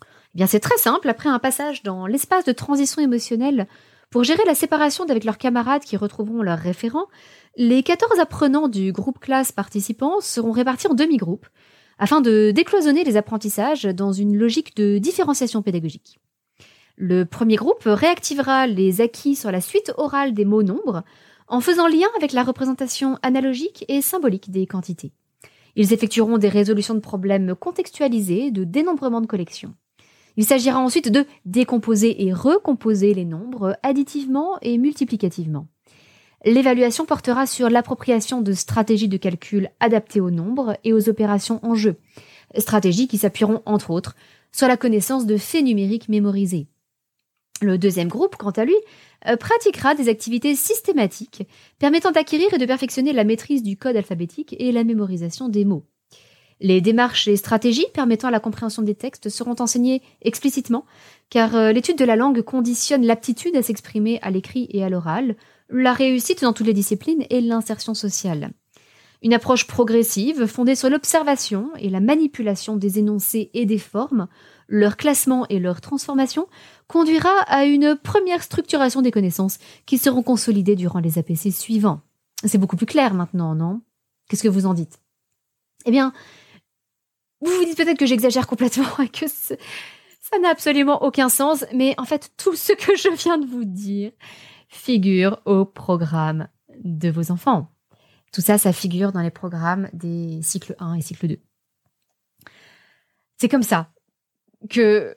Eh 0.04 0.38
bien 0.38 0.48
c'est 0.48 0.60
très 0.60 0.78
simple, 0.78 1.08
après 1.08 1.30
un 1.30 1.40
passage 1.40 1.84
dans 1.84 2.06
l'espace 2.06 2.44
de 2.44 2.52
transition 2.52 3.02
émotionnelle 3.02 3.68
pour 4.10 4.24
gérer 4.24 4.44
la 4.46 4.56
séparation 4.56 5.06
d'avec 5.06 5.24
leurs 5.24 5.38
camarades 5.38 5.84
qui 5.84 5.98
retrouveront 5.98 6.42
leurs 6.42 6.60
référents, 6.60 7.08
les 7.58 7.84
14 7.84 8.20
apprenants 8.20 8.68
du 8.68 8.92
groupe 8.92 9.20
classe 9.20 9.52
participant 9.52 10.22
seront 10.22 10.52
répartis 10.52 10.88
en 10.88 10.94
demi-groupes 10.94 11.48
afin 12.00 12.22
de 12.22 12.52
décloisonner 12.52 13.04
les 13.04 13.18
apprentissages 13.18 13.84
dans 13.84 14.12
une 14.12 14.36
logique 14.38 14.76
de 14.76 14.98
différenciation 14.98 15.62
pédagogique. 15.62 16.20
Le 16.96 17.26
premier 17.26 17.56
groupe 17.56 17.84
réactivera 17.86 18.68
les 18.68 19.02
acquis 19.02 19.36
sur 19.36 19.52
la 19.52 19.62
suite 19.62 19.94
orale 19.98 20.34
des 20.34 20.46
mots 20.46 20.64
nombres 20.64 21.04
en 21.48 21.62
faisant 21.62 21.88
lien 21.88 22.08
avec 22.18 22.34
la 22.34 22.44
représentation 22.44 23.18
analogique 23.22 23.86
et 23.88 24.02
symbolique 24.02 24.52
des 24.52 24.66
quantités. 24.66 25.14
Ils 25.76 25.94
effectueront 25.94 26.40
des 26.40 26.50
résolutions 26.50 26.96
de 26.96 27.00
problèmes 27.00 27.54
contextualisés, 27.56 28.50
de 28.52 28.64
dénombrement 28.64 29.22
de 29.22 29.28
collections. 29.28 29.76
Il 30.36 30.46
s'agira 30.46 30.80
ensuite 30.80 31.12
de 31.12 31.26
décomposer 31.46 32.26
et 32.26 32.34
recomposer 32.34 33.14
les 33.14 33.26
nombres 33.26 33.78
additivement 33.84 34.58
et 34.62 34.78
multiplicativement. 34.78 35.68
L'évaluation 36.46 37.06
portera 37.06 37.48
sur 37.48 37.70
l'appropriation 37.70 38.42
de 38.42 38.54
stratégies 38.54 39.08
de 39.08 39.18
calcul 39.18 39.70
adaptées 39.80 40.22
aux 40.22 40.32
nombres 40.32 40.78
et 40.84 40.94
aux 40.94 41.10
opérations 41.10 41.60
en 41.64 41.74
jeu, 41.74 41.96
stratégies 42.58 43.08
qui 43.08 43.18
s'appuieront 43.18 43.62
entre 43.66 43.92
autres 43.92 44.16
sur 44.52 44.68
la 44.68 44.78
connaissance 44.78 45.26
de 45.26 45.38
faits 45.38 45.64
numériques 45.64 46.10
mémorisés. 46.10 46.68
Le 47.62 47.80
deuxième 47.80 48.08
groupe, 48.08 48.36
quant 48.36 48.52
à 48.52 48.66
lui, 48.66 48.76
euh, 49.28 49.36
pratiquera 49.36 49.96
des 49.96 50.10
activités 50.10 50.56
systématiques 50.56 51.48
permettant 51.80 52.12
d'acquérir 52.12 52.54
et 52.54 52.60
de 52.60 52.66
perfectionner 52.66 53.14
la 53.14 53.24
maîtrise 53.24 53.64
du 53.64 53.78
code 53.78 53.96
alphabétique 53.96 54.56
et 54.60 54.72
la 54.72 54.84
mémorisation 54.84 55.50
des 55.50 55.66
mots. 55.66 55.84
Les 56.60 56.82
démarches 56.82 57.28
et 57.28 57.36
stratégies 57.36 57.86
permettant 57.94 58.30
la 58.30 58.40
compréhension 58.40 58.82
des 58.82 58.96
textes 58.96 59.30
seront 59.30 59.56
enseignées 59.60 60.02
explicitement, 60.22 60.86
car 61.30 61.56
euh, 61.56 61.72
l'étude 61.72 61.98
de 61.98 62.06
la 62.06 62.16
langue 62.16 62.42
conditionne 62.42 63.06
l'aptitude 63.06 63.56
à 63.56 63.64
s'exprimer 63.64 64.20
à 64.22 64.30
l'écrit 64.30 64.68
et 64.72 64.84
à 64.84 64.90
l'oral, 64.90 65.36
la 65.70 65.94
réussite 65.94 66.42
dans 66.42 66.54
toutes 66.54 66.68
les 66.68 66.74
disciplines 66.74 67.26
et 67.30 67.42
l'insertion 67.42 67.94
sociale. 67.94 68.52
Une 69.24 69.34
approche 69.34 69.66
progressive 69.66 70.46
fondée 70.46 70.76
sur 70.76 70.90
l'observation 70.90 71.72
et 71.80 71.90
la 71.90 72.00
manipulation 72.00 72.78
des 72.78 73.00
énoncés 73.00 73.50
et 73.54 73.66
des 73.66 73.80
formes, 73.80 74.28
leur 74.68 74.96
classement 74.96 75.48
et 75.50 75.60
leur 75.60 75.82
transformation, 75.82 76.48
conduira 76.88 77.34
à 77.48 77.66
une 77.66 77.96
première 77.96 78.44
structuration 78.44 79.02
des 79.02 79.12
connaissances 79.12 79.58
qui 79.86 79.98
seront 79.98 80.22
consolidées 80.22 80.76
durant 80.76 81.00
les 81.00 81.18
APC 81.18 81.52
suivants. 81.52 82.02
C'est 82.46 82.60
beaucoup 82.60 82.76
plus 82.76 82.86
clair 82.86 83.14
maintenant, 83.16 83.56
non? 83.56 83.82
Qu'est-ce 84.30 84.44
que 84.44 84.48
vous 84.48 84.68
en 84.68 84.76
dites? 84.76 85.00
Eh 85.86 85.92
bien, 85.92 86.14
vous 87.42 87.52
vous 87.52 87.66
dites 87.66 87.78
peut-être 87.78 87.98
que 87.98 88.06
j'exagère 88.06 88.46
complètement 88.46 88.86
et 89.04 89.10
que 89.10 89.28
ça 89.28 90.40
n'a 90.40 90.50
absolument 90.50 91.04
aucun 91.04 91.30
sens, 91.30 91.66
mais 91.74 91.96
en 91.98 92.06
fait, 92.06 92.32
tout 92.38 92.56
ce 92.56 92.74
que 92.74 92.96
je 92.96 93.10
viens 93.16 93.40
de 93.40 93.48
vous 93.48 93.66
dire 93.66 94.12
figure 94.68 95.42
au 95.46 95.66
programme 95.66 96.48
de 96.84 97.10
vos 97.10 97.32
enfants. 97.32 97.72
Tout 98.34 98.42
ça, 98.42 98.58
ça 98.58 98.74
figure 98.74 99.12
dans 99.12 99.22
les 99.22 99.32
programmes 99.32 99.90
des 99.94 100.42
cycles 100.42 100.76
1 100.80 100.96
et 100.96 101.02
cycle 101.02 101.28
2. 101.28 101.40
C'est 103.38 103.50
comme 103.50 103.64
ça 103.64 103.92
que 104.70 105.16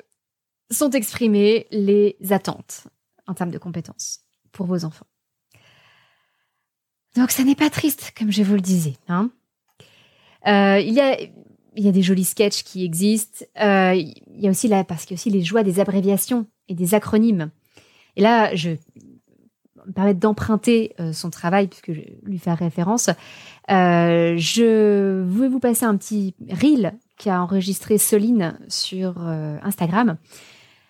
sont 0.71 0.91
exprimées 0.91 1.67
les 1.71 2.17
attentes 2.31 2.87
en 3.27 3.35
termes 3.35 3.51
de 3.51 3.59
compétences 3.59 4.21
pour 4.53 4.67
vos 4.67 4.85
enfants. 4.85 5.07
Donc, 7.17 7.31
ça 7.33 7.43
n'est 7.43 7.57
pas 7.57 7.71
triste, 7.71 8.13
comme 8.17 8.31
je 8.31 8.43
vous 8.43 8.55
le 8.55 8.61
disais. 8.61 8.97
Hein. 9.09 9.31
Euh, 10.47 10.79
il, 10.79 10.95
y 10.95 11.01
a, 11.01 11.93
des 11.93 12.03
jolis 12.03 12.25
sketchs 12.25 12.63
qui 12.63 12.85
existent. 12.85 13.45
Euh, 13.61 13.95
il 13.95 14.41
y 14.41 14.47
a 14.47 14.51
aussi 14.51 14.69
là, 14.69 14.85
parce 14.85 15.05
qu'il 15.05 15.17
y 15.17 15.19
a 15.19 15.21
aussi 15.21 15.31
les 15.31 15.43
joies 15.43 15.65
des 15.65 15.81
abréviations 15.81 16.47
et 16.69 16.75
des 16.75 16.95
acronymes. 16.95 17.51
Et 18.17 18.23
là, 18.23 18.55
je 18.55 18.71
permettre 19.95 20.21
d'emprunter 20.21 20.95
euh, 21.01 21.13
son 21.13 21.31
travail, 21.31 21.69
puisque 21.69 21.93
je 21.93 22.01
lui 22.25 22.39
fais 22.39 22.53
référence, 22.53 23.11
euh, 23.71 24.35
je 24.37 25.23
vais 25.23 25.49
vous 25.49 25.61
passer 25.61 25.85
un 25.85 25.97
petit 25.97 26.35
reel 26.51 26.95
qu'a 27.19 27.43
enregistré 27.43 27.99
Soline 27.99 28.59
sur 28.69 29.15
euh, 29.21 29.59
Instagram, 29.63 30.17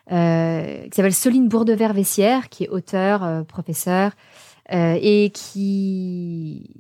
qui 0.09 0.97
s'appelle 0.97 1.15
Soline 1.15 1.49
Bourdevert-Vessière, 1.49 2.49
qui 2.49 2.65
est 2.65 2.69
auteur, 2.69 3.45
professeur, 3.47 4.11
et 4.69 5.31
qui 5.33 6.75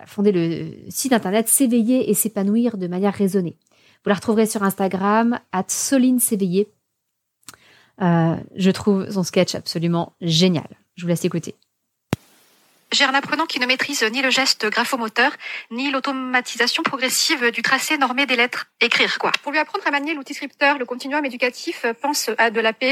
a 0.00 0.06
fondé 0.06 0.30
le 0.30 0.70
site 0.88 1.12
internet 1.12 1.48
S'éveiller 1.48 2.10
et 2.10 2.14
s'épanouir 2.14 2.76
de 2.76 2.86
manière 2.86 3.12
raisonnée. 3.12 3.56
Vous 4.04 4.08
la 4.08 4.14
retrouverez 4.14 4.46
sur 4.46 4.62
Instagram, 4.62 5.40
at 5.50 5.64
Soline 5.66 6.20
S'éveiller. 6.20 6.68
je 7.98 8.70
trouve 8.70 9.10
son 9.10 9.24
sketch 9.24 9.56
absolument 9.56 10.12
génial. 10.20 10.68
Je 11.00 11.06
vous 11.06 11.08
laisse 11.08 11.24
écouter. 11.24 11.54
J'ai 12.92 13.04
un 13.04 13.14
apprenant 13.14 13.46
qui 13.46 13.58
ne 13.58 13.64
maîtrise 13.64 14.02
ni 14.12 14.20
le 14.20 14.28
geste 14.28 14.68
graphomoteur, 14.68 15.32
ni 15.70 15.90
l'automatisation 15.90 16.82
progressive 16.82 17.50
du 17.52 17.62
tracé 17.62 17.96
normé 17.96 18.26
des 18.26 18.36
lettres. 18.36 18.66
Écrire, 18.82 19.18
quoi? 19.18 19.32
Pour 19.42 19.50
lui 19.50 19.58
apprendre 19.58 19.86
à 19.86 19.90
manier 19.90 20.12
l'outil 20.12 20.34
scripteur, 20.34 20.76
le 20.76 20.84
continuum 20.84 21.24
éducatif 21.24 21.86
pense 22.02 22.28
à 22.36 22.50
de 22.50 22.60
l'AP 22.60 22.84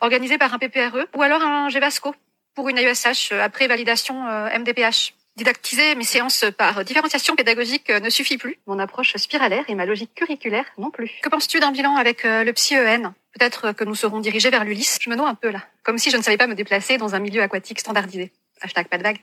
organisé 0.00 0.38
par 0.38 0.54
un 0.54 0.58
PPRE 0.58 1.04
ou 1.14 1.20
alors 1.20 1.42
un 1.42 1.68
GVASCO 1.68 2.14
pour 2.54 2.70
une 2.70 2.78
AESH 2.78 3.32
après 3.32 3.66
validation 3.66 4.26
euh, 4.26 4.58
MDPH. 4.58 5.12
Didactiser 5.40 5.94
mes 5.94 6.04
séances 6.04 6.44
par 6.58 6.84
différenciation 6.84 7.34
pédagogique 7.34 7.88
ne 7.88 8.10
suffit 8.10 8.36
plus. 8.36 8.58
Mon 8.66 8.78
approche 8.78 9.16
spiralaire 9.16 9.64
et 9.68 9.74
ma 9.74 9.86
logique 9.86 10.14
curriculaire 10.14 10.66
non 10.76 10.90
plus. 10.90 11.12
Que 11.22 11.30
penses-tu 11.30 11.60
d'un 11.60 11.72
bilan 11.72 11.96
avec 11.96 12.26
euh, 12.26 12.44
le 12.44 12.52
psy-EN 12.52 13.14
Peut-être 13.32 13.72
que 13.72 13.84
nous 13.84 13.94
serons 13.94 14.20
dirigés 14.20 14.50
vers 14.50 14.66
l'Ulysse. 14.66 14.98
Je 15.00 15.08
me 15.08 15.16
noie 15.16 15.30
un 15.30 15.34
peu 15.34 15.48
là. 15.48 15.62
Comme 15.82 15.96
si 15.96 16.10
je 16.10 16.18
ne 16.18 16.22
savais 16.22 16.36
pas 16.36 16.46
me 16.46 16.54
déplacer 16.54 16.98
dans 16.98 17.14
un 17.14 17.20
milieu 17.20 17.40
aquatique 17.40 17.80
standardisé. 17.80 18.32
Hashtag 18.60 18.88
pas 18.88 18.98
de 18.98 19.02
vague. 19.02 19.16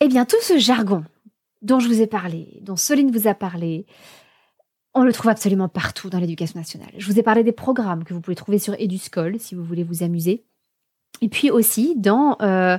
Eh 0.00 0.08
bien, 0.08 0.26
tout 0.26 0.42
ce 0.42 0.58
jargon 0.58 1.04
dont 1.62 1.80
je 1.80 1.88
vous 1.88 2.02
ai 2.02 2.06
parlé, 2.06 2.58
dont 2.60 2.76
Soline 2.76 3.10
vous 3.10 3.28
a 3.28 3.32
parlé, 3.32 3.86
on 4.92 5.04
le 5.04 5.12
trouve 5.14 5.30
absolument 5.30 5.70
partout 5.70 6.10
dans 6.10 6.18
l'éducation 6.18 6.58
nationale. 6.58 6.92
Je 6.98 7.10
vous 7.10 7.18
ai 7.18 7.22
parlé 7.22 7.42
des 7.44 7.52
programmes 7.52 8.04
que 8.04 8.12
vous 8.12 8.20
pouvez 8.20 8.36
trouver 8.36 8.58
sur 8.58 8.74
Eduscol 8.74 9.40
si 9.40 9.54
vous 9.54 9.64
voulez 9.64 9.84
vous 9.84 10.02
amuser. 10.02 10.44
Et 11.22 11.30
puis 11.30 11.50
aussi 11.50 11.94
dans, 11.96 12.36
euh, 12.42 12.76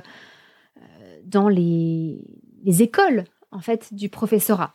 dans 1.28 1.48
les, 1.48 2.24
les 2.64 2.82
écoles 2.82 3.24
en 3.50 3.60
fait 3.60 3.94
du 3.94 4.08
professorat. 4.08 4.72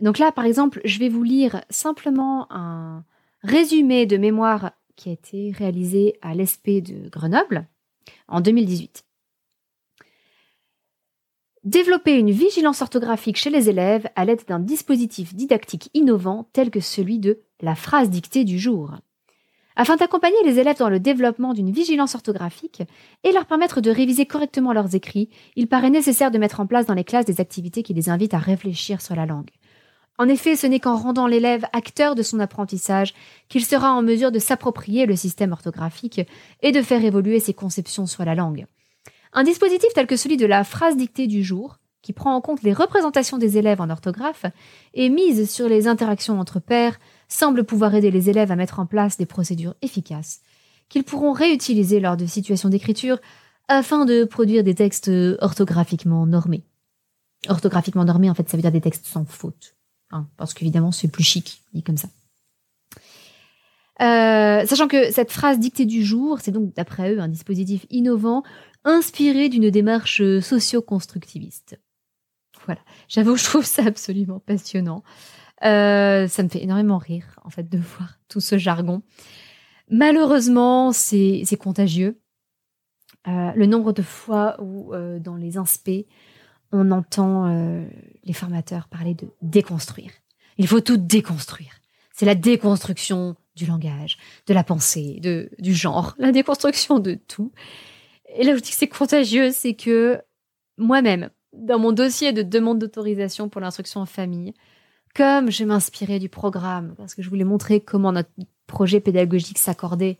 Donc 0.00 0.18
là, 0.18 0.32
par 0.32 0.44
exemple, 0.44 0.80
je 0.84 0.98
vais 0.98 1.08
vous 1.08 1.22
lire 1.22 1.60
simplement 1.68 2.50
un, 2.50 3.04
résumé 3.42 4.06
de 4.06 4.16
mémoire 4.16 4.72
qui 4.96 5.08
a 5.08 5.12
été 5.12 5.52
réalisé 5.56 6.18
à 6.22 6.34
l'ESP 6.34 6.82
de 6.82 7.08
Grenoble 7.08 7.66
en 8.28 8.40
2018. 8.40 9.04
Développer 11.64 12.18
une 12.18 12.30
vigilance 12.30 12.80
orthographique 12.80 13.36
chez 13.36 13.50
les 13.50 13.68
élèves 13.68 14.08
à 14.16 14.24
l'aide 14.24 14.46
d'un 14.46 14.60
dispositif 14.60 15.34
didactique 15.34 15.90
innovant 15.92 16.48
tel 16.52 16.70
que 16.70 16.80
celui 16.80 17.18
de 17.18 17.40
la 17.60 17.74
phrase 17.74 18.08
dictée 18.08 18.44
du 18.44 18.58
jour. 18.58 18.94
Afin 19.80 19.96
d'accompagner 19.96 20.36
les 20.44 20.58
élèves 20.58 20.76
dans 20.76 20.90
le 20.90 21.00
développement 21.00 21.54
d'une 21.54 21.70
vigilance 21.70 22.14
orthographique 22.14 22.82
et 23.24 23.32
leur 23.32 23.46
permettre 23.46 23.80
de 23.80 23.90
réviser 23.90 24.26
correctement 24.26 24.74
leurs 24.74 24.94
écrits, 24.94 25.30
il 25.56 25.68
paraît 25.68 25.88
nécessaire 25.88 26.30
de 26.30 26.36
mettre 26.36 26.60
en 26.60 26.66
place 26.66 26.84
dans 26.84 26.92
les 26.92 27.02
classes 27.02 27.24
des 27.24 27.40
activités 27.40 27.82
qui 27.82 27.94
les 27.94 28.10
invitent 28.10 28.34
à 28.34 28.38
réfléchir 28.38 29.00
sur 29.00 29.16
la 29.16 29.24
langue. 29.24 29.48
En 30.18 30.28
effet, 30.28 30.54
ce 30.54 30.66
n'est 30.66 30.80
qu'en 30.80 30.96
rendant 30.96 31.26
l'élève 31.26 31.64
acteur 31.72 32.14
de 32.14 32.22
son 32.22 32.40
apprentissage 32.40 33.14
qu'il 33.48 33.64
sera 33.64 33.94
en 33.94 34.02
mesure 34.02 34.30
de 34.30 34.38
s'approprier 34.38 35.06
le 35.06 35.16
système 35.16 35.52
orthographique 35.52 36.20
et 36.60 36.72
de 36.72 36.82
faire 36.82 37.02
évoluer 37.02 37.40
ses 37.40 37.54
conceptions 37.54 38.04
sur 38.04 38.26
la 38.26 38.34
langue. 38.34 38.66
Un 39.32 39.44
dispositif 39.44 39.94
tel 39.94 40.06
que 40.06 40.16
celui 40.16 40.36
de 40.36 40.44
la 40.44 40.62
phrase 40.62 40.98
dictée 40.98 41.26
du 41.26 41.42
jour, 41.42 41.78
qui 42.02 42.12
prend 42.12 42.34
en 42.34 42.42
compte 42.42 42.62
les 42.62 42.74
représentations 42.74 43.38
des 43.38 43.56
élèves 43.56 43.80
en 43.80 43.88
orthographe 43.88 44.44
et 44.92 45.08
mise 45.08 45.50
sur 45.50 45.68
les 45.70 45.88
interactions 45.88 46.38
entre 46.38 46.60
pairs, 46.60 46.98
semble 47.30 47.64
pouvoir 47.64 47.94
aider 47.94 48.10
les 48.10 48.28
élèves 48.28 48.50
à 48.52 48.56
mettre 48.56 48.78
en 48.78 48.86
place 48.86 49.16
des 49.16 49.26
procédures 49.26 49.74
efficaces 49.82 50.40
qu'ils 50.88 51.04
pourront 51.04 51.32
réutiliser 51.32 52.00
lors 52.00 52.16
de 52.16 52.26
situations 52.26 52.68
d'écriture 52.68 53.18
afin 53.68 54.04
de 54.04 54.24
produire 54.24 54.64
des 54.64 54.74
textes 54.74 55.10
orthographiquement 55.38 56.26
normés. 56.26 56.64
Orthographiquement 57.48 58.04
normés, 58.04 58.28
en 58.28 58.34
fait, 58.34 58.48
ça 58.48 58.56
veut 58.56 58.62
dire 58.62 58.72
des 58.72 58.80
textes 58.80 59.06
sans 59.06 59.24
faute. 59.24 59.76
Hein, 60.10 60.26
parce 60.36 60.52
qu'évidemment, 60.52 60.92
c'est 60.92 61.08
plus 61.08 61.22
chic, 61.22 61.62
dit 61.72 61.82
comme 61.82 61.96
ça. 61.96 62.08
Euh, 64.02 64.66
sachant 64.66 64.88
que 64.88 65.12
cette 65.12 65.30
phrase 65.30 65.58
dictée 65.58 65.84
du 65.84 66.04
jour, 66.04 66.38
c'est 66.42 66.50
donc 66.50 66.74
d'après 66.74 67.14
eux 67.14 67.20
un 67.20 67.28
dispositif 67.28 67.86
innovant 67.90 68.42
inspiré 68.84 69.48
d'une 69.48 69.70
démarche 69.70 70.22
socio-constructiviste. 70.40 71.78
Voilà, 72.66 72.80
j'avoue, 73.08 73.36
je 73.36 73.44
trouve 73.44 73.64
ça 73.64 73.84
absolument 73.84 74.40
passionnant. 74.40 75.02
Euh, 75.64 76.26
ça 76.28 76.42
me 76.42 76.48
fait 76.48 76.62
énormément 76.62 76.98
rire, 76.98 77.38
en 77.44 77.50
fait, 77.50 77.68
de 77.68 77.78
voir 77.98 78.18
tout 78.28 78.40
ce 78.40 78.58
jargon. 78.58 79.02
Malheureusement, 79.88 80.92
c'est 80.92 81.58
contagieux. 81.58 82.20
Euh, 83.28 83.52
le 83.54 83.66
nombre 83.66 83.92
de 83.92 84.02
fois 84.02 84.56
où, 84.62 84.92
dans 85.18 85.36
les 85.36 85.56
inspects, 85.58 86.06
on 86.72 86.90
entend 86.90 87.46
euh, 87.46 87.84
les 88.24 88.32
formateurs 88.32 88.88
parler 88.88 89.14
de 89.14 89.28
déconstruire. 89.42 90.12
Il 90.58 90.66
faut 90.66 90.80
tout 90.80 90.96
déconstruire. 90.96 91.72
C'est 92.12 92.26
la 92.26 92.34
déconstruction 92.34 93.36
du 93.56 93.66
langage, 93.66 94.18
de 94.46 94.54
la 94.54 94.62
pensée, 94.62 95.18
de, 95.20 95.50
du 95.58 95.74
genre, 95.74 96.14
la 96.18 96.32
déconstruction 96.32 96.98
de 96.98 97.14
tout. 97.14 97.52
Et 98.36 98.44
là 98.44 98.54
je 98.54 98.60
dis 98.60 98.70
que 98.70 98.76
c'est 98.76 98.88
contagieux, 98.88 99.50
c'est 99.52 99.74
que 99.74 100.20
moi-même, 100.76 101.30
dans 101.52 101.78
mon 101.78 101.92
dossier 101.92 102.32
de 102.32 102.42
demande 102.42 102.78
d'autorisation 102.78 103.48
pour 103.48 103.60
l'instruction 103.60 104.00
en 104.00 104.06
famille, 104.06 104.54
comme 105.14 105.50
je 105.50 105.64
m'inspirais 105.64 106.18
du 106.18 106.28
programme, 106.28 106.94
parce 106.96 107.14
que 107.14 107.22
je 107.22 107.28
voulais 107.28 107.44
montrer 107.44 107.80
comment 107.80 108.12
notre 108.12 108.30
projet 108.66 109.00
pédagogique 109.00 109.58
s'accordait 109.58 110.18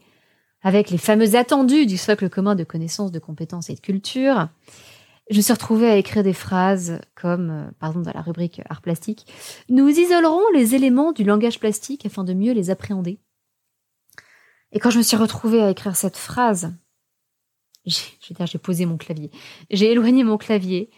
avec 0.62 0.90
les 0.90 0.98
fameux 0.98 1.36
attendus 1.36 1.86
du 1.86 1.96
socle 1.96 2.28
commun 2.28 2.54
de 2.54 2.64
connaissances, 2.64 3.12
de 3.12 3.18
compétences 3.18 3.70
et 3.70 3.74
de 3.74 3.80
culture, 3.80 4.48
je 5.30 5.36
me 5.36 5.42
suis 5.42 5.52
retrouvée 5.52 5.88
à 5.88 5.96
écrire 5.96 6.24
des 6.24 6.32
phrases 6.32 7.00
comme, 7.14 7.50
euh, 7.50 7.70
par 7.78 7.90
exemple 7.90 8.06
dans 8.06 8.12
la 8.12 8.22
rubrique 8.22 8.60
art 8.68 8.82
plastique, 8.82 9.26
nous 9.68 9.88
isolerons 9.88 10.42
les 10.54 10.74
éléments 10.74 11.12
du 11.12 11.22
langage 11.22 11.60
plastique 11.60 12.04
afin 12.04 12.24
de 12.24 12.34
mieux 12.34 12.52
les 12.52 12.70
appréhender. 12.70 13.20
Et 14.72 14.80
quand 14.80 14.90
je 14.90 14.98
me 14.98 15.02
suis 15.02 15.16
retrouvée 15.16 15.62
à 15.62 15.70
écrire 15.70 15.94
cette 15.94 16.16
phrase, 16.16 16.74
j'ai 17.86 18.58
posé 18.58 18.86
mon 18.86 18.96
clavier, 18.96 19.30
j'ai 19.70 19.92
éloigné 19.92 20.24
mon 20.24 20.36
clavier, 20.36 20.90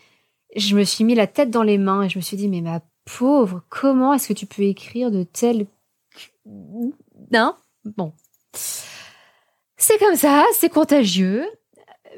je 0.57 0.77
me 0.77 0.85
suis 0.85 1.05
mis 1.05 1.15
la 1.15 1.27
tête 1.27 1.51
dans 1.51 1.63
les 1.63 1.79
mains 1.79 2.03
et 2.03 2.09
je 2.09 2.19
me 2.19 2.23
suis 2.23 2.37
dit, 2.37 2.49
mais 2.49 2.61
ma 2.63 2.81
pauvre, 3.05 3.63
comment 3.69 4.15
est-ce 4.15 4.29
que 4.29 4.33
tu 4.33 4.47
peux 4.47 4.63
écrire 4.63 5.11
de 5.11 5.23
tels... 5.23 5.67
Non 6.45 7.55
Bon. 7.85 8.13
C'est 9.77 9.99
comme 9.99 10.17
ça, 10.17 10.45
c'est 10.55 10.69
contagieux. 10.69 11.45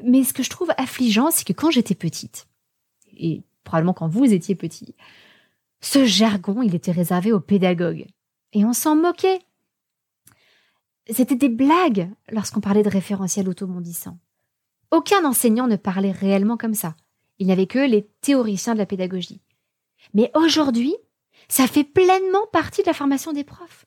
Mais 0.03 0.23
ce 0.23 0.33
que 0.33 0.43
je 0.43 0.49
trouve 0.49 0.71
affligeant, 0.77 1.31
c'est 1.31 1.45
que 1.45 1.53
quand 1.53 1.71
j'étais 1.71 1.95
petite, 1.95 2.47
et 3.17 3.43
probablement 3.63 3.93
quand 3.93 4.07
vous 4.07 4.25
étiez 4.33 4.55
petit, 4.55 4.95
ce 5.81 6.05
jargon, 6.05 6.61
il 6.61 6.75
était 6.75 6.91
réservé 6.91 7.31
aux 7.31 7.39
pédagogues. 7.39 8.07
Et 8.53 8.65
on 8.65 8.73
s'en 8.73 8.95
moquait. 8.95 9.39
C'était 11.09 11.35
des 11.35 11.49
blagues 11.49 12.09
lorsqu'on 12.29 12.61
parlait 12.61 12.83
de 12.83 12.89
référentiel 12.89 13.47
automondissant. 13.47 14.17
Aucun 14.91 15.23
enseignant 15.25 15.67
ne 15.67 15.75
parlait 15.75 16.11
réellement 16.11 16.57
comme 16.57 16.73
ça. 16.73 16.95
Il 17.37 17.47
n'y 17.47 17.53
avait 17.53 17.67
que 17.67 17.79
les 17.79 18.07
théoriciens 18.21 18.73
de 18.73 18.79
la 18.79 18.85
pédagogie. 18.85 19.41
Mais 20.13 20.31
aujourd'hui, 20.35 20.95
ça 21.47 21.67
fait 21.67 21.83
pleinement 21.83 22.47
partie 22.51 22.81
de 22.81 22.87
la 22.87 22.93
formation 22.93 23.33
des 23.33 23.43
profs. 23.43 23.85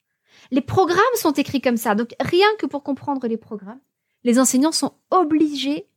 Les 0.50 0.60
programmes 0.60 0.98
sont 1.16 1.32
écrits 1.32 1.60
comme 1.60 1.76
ça. 1.76 1.94
Donc 1.94 2.14
rien 2.20 2.46
que 2.58 2.66
pour 2.66 2.82
comprendre 2.82 3.26
les 3.26 3.36
programmes, 3.36 3.80
les 4.24 4.38
enseignants 4.38 4.72
sont 4.72 4.94
obligés 5.10 5.88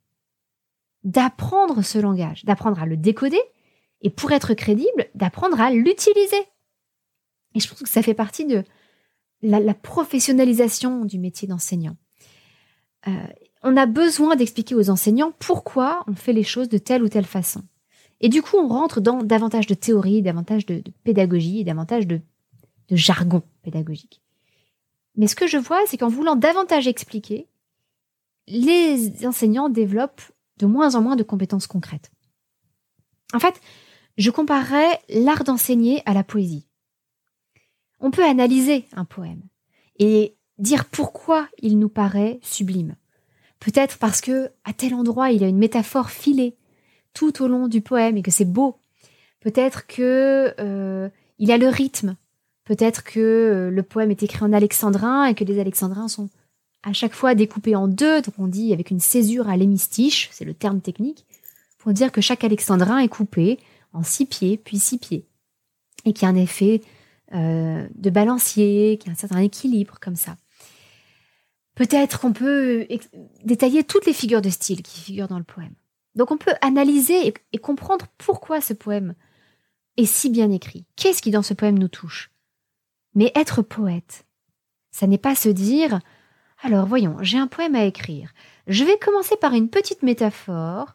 d'apprendre 1.03 1.81
ce 1.81 1.97
langage, 1.97 2.45
d'apprendre 2.45 2.81
à 2.81 2.85
le 2.85 2.97
décoder 2.97 3.41
et 4.01 4.09
pour 4.09 4.31
être 4.31 4.53
crédible, 4.53 5.09
d'apprendre 5.15 5.59
à 5.59 5.71
l'utiliser. 5.71 6.47
Et 7.55 7.59
je 7.59 7.67
pense 7.67 7.81
que 7.81 7.89
ça 7.89 8.01
fait 8.01 8.13
partie 8.13 8.45
de 8.45 8.63
la, 9.41 9.73
professionnalisation 9.73 11.05
du 11.05 11.17
métier 11.17 11.47
d'enseignant. 11.47 11.97
Euh, 13.07 13.11
on 13.63 13.77
a 13.77 13.85
besoin 13.85 14.35
d'expliquer 14.35 14.75
aux 14.75 14.89
enseignants 14.89 15.33
pourquoi 15.39 16.03
on 16.07 16.15
fait 16.15 16.33
les 16.33 16.43
choses 16.43 16.69
de 16.69 16.77
telle 16.77 17.03
ou 17.03 17.09
telle 17.09 17.25
façon. 17.25 17.63
Et 18.21 18.29
du 18.29 18.43
coup, 18.43 18.57
on 18.57 18.67
rentre 18.67 19.01
dans 19.01 19.23
davantage 19.23 19.65
de 19.65 19.73
théorie, 19.73 20.21
davantage 20.21 20.65
de, 20.67 20.83
pédagogie 21.03 21.59
et 21.59 21.63
davantage 21.63 22.05
de, 22.07 22.21
jargon 22.91 23.41
pédagogique. 23.63 24.21
Mais 25.15 25.27
ce 25.27 25.35
que 25.35 25.47
je 25.47 25.57
vois, 25.57 25.79
c'est 25.87 25.97
qu'en 25.97 26.07
voulant 26.07 26.35
davantage 26.35 26.87
expliquer, 26.87 27.47
les 28.47 29.25
enseignants 29.25 29.69
développent 29.69 30.21
de 30.57 30.65
moins 30.65 30.95
en 30.95 31.01
moins 31.01 31.15
de 31.15 31.23
compétences 31.23 31.67
concrètes. 31.67 32.11
En 33.33 33.39
fait, 33.39 33.59
je 34.17 34.29
comparerais 34.29 34.99
l'art 35.09 35.43
d'enseigner 35.43 36.03
à 36.05 36.13
la 36.13 36.23
poésie. 36.23 36.67
On 37.99 38.11
peut 38.11 38.25
analyser 38.25 38.85
un 38.93 39.05
poème 39.05 39.41
et 39.99 40.35
dire 40.57 40.85
pourquoi 40.85 41.47
il 41.59 41.79
nous 41.79 41.89
paraît 41.89 42.39
sublime. 42.43 42.95
Peut-être 43.59 43.97
parce 43.99 44.21
que 44.21 44.51
à 44.63 44.73
tel 44.73 44.93
endroit 44.93 45.31
il 45.31 45.41
y 45.41 45.45
a 45.45 45.47
une 45.47 45.57
métaphore 45.57 46.09
filée 46.09 46.57
tout 47.13 47.41
au 47.41 47.47
long 47.47 47.67
du 47.67 47.81
poème 47.81 48.17
et 48.17 48.21
que 48.21 48.31
c'est 48.31 48.45
beau. 48.45 48.77
Peut-être 49.39 49.87
que 49.87 50.53
euh, 50.59 51.09
il 51.39 51.51
a 51.51 51.57
le 51.57 51.67
rythme. 51.67 52.15
Peut-être 52.63 53.03
que 53.03 53.19
euh, 53.19 53.71
le 53.71 53.83
poème 53.83 54.11
est 54.11 54.23
écrit 54.23 54.43
en 54.43 54.53
alexandrin 54.53 55.25
et 55.25 55.33
que 55.33 55.43
les 55.43 55.59
alexandrins 55.59 56.07
sont 56.07 56.29
à 56.83 56.93
chaque 56.93 57.13
fois 57.13 57.35
découpé 57.35 57.75
en 57.75 57.87
deux, 57.87 58.21
donc 58.21 58.35
on 58.37 58.47
dit 58.47 58.73
avec 58.73 58.91
une 58.91 58.99
césure 58.99 59.49
à 59.49 59.57
l'hémistiche, 59.57 60.29
c'est 60.31 60.45
le 60.45 60.53
terme 60.53 60.81
technique, 60.81 61.25
pour 61.77 61.93
dire 61.93 62.11
que 62.11 62.21
chaque 62.21 62.43
alexandrin 62.43 62.99
est 62.99 63.07
coupé 63.07 63.59
en 63.93 64.03
six 64.03 64.25
pieds, 64.25 64.57
puis 64.57 64.79
six 64.79 64.97
pieds, 64.97 65.25
et 66.05 66.13
qu'il 66.13 66.23
y 66.23 66.25
a 66.25 66.29
un 66.29 66.35
effet 66.35 66.81
euh, 67.33 67.87
de 67.95 68.09
balancier, 68.09 68.97
qu'il 68.97 69.07
y 69.07 69.09
a 69.09 69.13
un 69.13 69.17
certain 69.17 69.39
équilibre 69.39 69.99
comme 69.99 70.15
ça. 70.15 70.37
Peut-être 71.75 72.19
qu'on 72.19 72.33
peut 72.33 72.87
détailler 73.43 73.83
toutes 73.83 74.05
les 74.05 74.13
figures 74.13 74.41
de 74.41 74.49
style 74.49 74.81
qui 74.81 74.99
figurent 74.99 75.27
dans 75.27 75.37
le 75.37 75.43
poème. 75.43 75.73
Donc 76.15 76.31
on 76.31 76.37
peut 76.37 76.53
analyser 76.61 77.33
et 77.53 77.57
comprendre 77.57 78.07
pourquoi 78.17 78.61
ce 78.61 78.73
poème 78.73 79.15
est 79.97 80.05
si 80.05 80.29
bien 80.29 80.51
écrit. 80.51 80.85
Qu'est-ce 80.95 81.21
qui 81.21 81.31
dans 81.31 81.41
ce 81.41 81.53
poème 81.53 81.79
nous 81.79 81.87
touche? 81.87 82.31
Mais 83.15 83.31
être 83.35 83.61
poète, 83.61 84.25
ça 84.91 85.07
n'est 85.07 85.17
pas 85.17 85.35
se 85.35 85.49
dire 85.49 85.99
alors 86.63 86.85
voyons, 86.85 87.17
j'ai 87.21 87.37
un 87.37 87.47
poème 87.47 87.75
à 87.75 87.85
écrire. 87.85 88.33
Je 88.67 88.83
vais 88.83 88.97
commencer 88.97 89.35
par 89.35 89.53
une 89.53 89.69
petite 89.69 90.03
métaphore. 90.03 90.93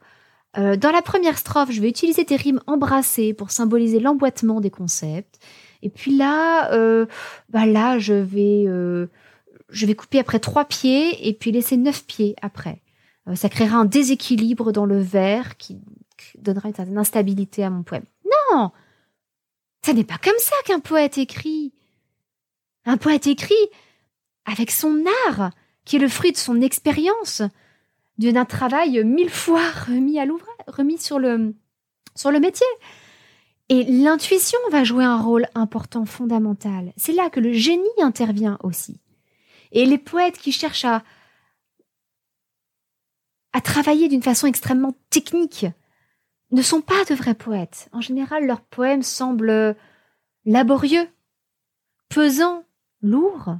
Euh, 0.56 0.76
dans 0.76 0.92
la 0.92 1.02
première 1.02 1.38
strophe, 1.38 1.72
je 1.72 1.80
vais 1.80 1.88
utiliser 1.88 2.24
des 2.24 2.36
rimes 2.36 2.60
embrassées 2.66 3.34
pour 3.34 3.50
symboliser 3.50 3.98
l'emboîtement 3.98 4.60
des 4.60 4.70
concepts. 4.70 5.38
Et 5.82 5.90
puis 5.90 6.16
là, 6.16 6.72
euh, 6.72 7.06
bah 7.50 7.66
là, 7.66 7.98
je 7.98 8.14
vais, 8.14 8.64
euh, 8.66 9.08
je 9.68 9.86
vais 9.86 9.94
couper 9.94 10.20
après 10.20 10.38
trois 10.38 10.64
pieds 10.64 11.28
et 11.28 11.34
puis 11.34 11.52
laisser 11.52 11.76
neuf 11.76 12.06
pieds 12.06 12.36
après. 12.42 12.80
Ça 13.34 13.48
créera 13.48 13.78
un 13.78 13.84
déséquilibre 13.84 14.72
dans 14.72 14.86
le 14.86 15.00
vers 15.00 15.56
qui 15.56 15.78
donnera 16.38 16.68
une 16.68 16.74
certaine 16.74 16.98
instabilité 16.98 17.64
à 17.64 17.70
mon 17.70 17.82
poème. 17.82 18.04
Non, 18.24 18.70
ça 19.84 19.92
n'est 19.92 20.04
pas 20.04 20.18
comme 20.18 20.38
ça 20.38 20.56
qu'un 20.64 20.80
poète 20.80 21.18
écrit. 21.18 21.72
Un 22.84 22.96
poète 22.96 23.26
écrit, 23.26 23.54
avec 24.44 24.70
son 24.70 25.04
art, 25.28 25.50
qui 25.84 25.96
est 25.96 26.00
le 26.00 26.08
fruit 26.08 26.32
de 26.32 26.36
son 26.36 26.60
expérience, 26.60 27.42
d'un 28.18 28.44
travail 28.44 29.02
mille 29.04 29.30
fois 29.30 29.68
remis 29.88 30.18
à 30.18 30.26
remis 30.68 30.98
sur 30.98 31.18
le 31.18 31.54
métier. 32.40 32.66
Et 33.68 33.82
l'intuition 33.84 34.58
va 34.70 34.84
jouer 34.84 35.04
un 35.04 35.20
rôle 35.20 35.48
important, 35.54 36.06
fondamental. 36.06 36.92
C'est 36.96 37.12
là 37.12 37.30
que 37.30 37.40
le 37.40 37.52
génie 37.52 37.82
intervient 38.00 38.58
aussi. 38.62 39.00
Et 39.72 39.84
les 39.84 39.98
poètes 39.98 40.38
qui 40.38 40.52
cherchent 40.52 40.84
à, 40.84 41.02
à 43.56 43.62
travailler 43.62 44.08
d'une 44.08 44.22
façon 44.22 44.46
extrêmement 44.46 44.92
technique 45.08 45.64
ne 46.50 46.60
sont 46.60 46.82
pas 46.82 47.06
de 47.08 47.14
vrais 47.14 47.34
poètes. 47.34 47.88
En 47.90 48.02
général, 48.02 48.44
leurs 48.44 48.60
poèmes 48.60 49.02
semblent 49.02 49.74
laborieux, 50.44 51.08
pesants, 52.10 52.64
lourds, 53.00 53.56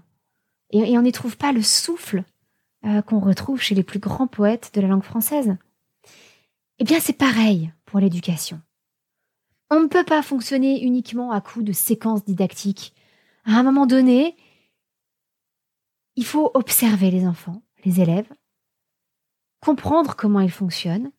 et, 0.68 0.98
on 0.98 1.02
n'y 1.02 1.12
trouve 1.12 1.38
pas 1.38 1.50
le 1.50 1.62
souffle 1.62 2.24
euh, 2.85 3.00
qu'on 3.00 3.20
retrouve 3.20 3.62
chez 3.62 3.74
les 3.74 3.82
plus 3.82 3.98
grands 3.98 4.26
poètes 4.26 4.70
de 4.74 4.82
la 4.82 4.88
langue 4.88 5.02
française. 5.02 5.56
Eh 6.78 6.85
bien, 6.85 7.00
c'est 7.00 7.16
pareil 7.16 7.72
pour 7.87 7.98
l'éducation. 7.98 8.61
On 9.70 9.80
ne 9.80 9.87
peut 9.87 10.04
pas 10.04 10.20
fonctionner 10.20 10.85
uniquement 10.85 11.32
à 11.32 11.40
coup 11.40 11.62
de 11.62 11.72
séquences 11.72 12.22
didactiques. 12.22 12.92
À 13.46 13.52
un 13.52 13.62
moment 13.62 13.87
donné, 13.87 14.37
il 16.16 16.26
faut 16.26 16.50
observer 16.52 17.11
les 17.11 17.26
enfants, 17.26 17.62
les 17.87 18.02
élèves, 18.02 18.28
comprendre 19.66 20.14
comment 20.14 20.38
ils 20.38 20.50
fonctionnent, 20.52 21.11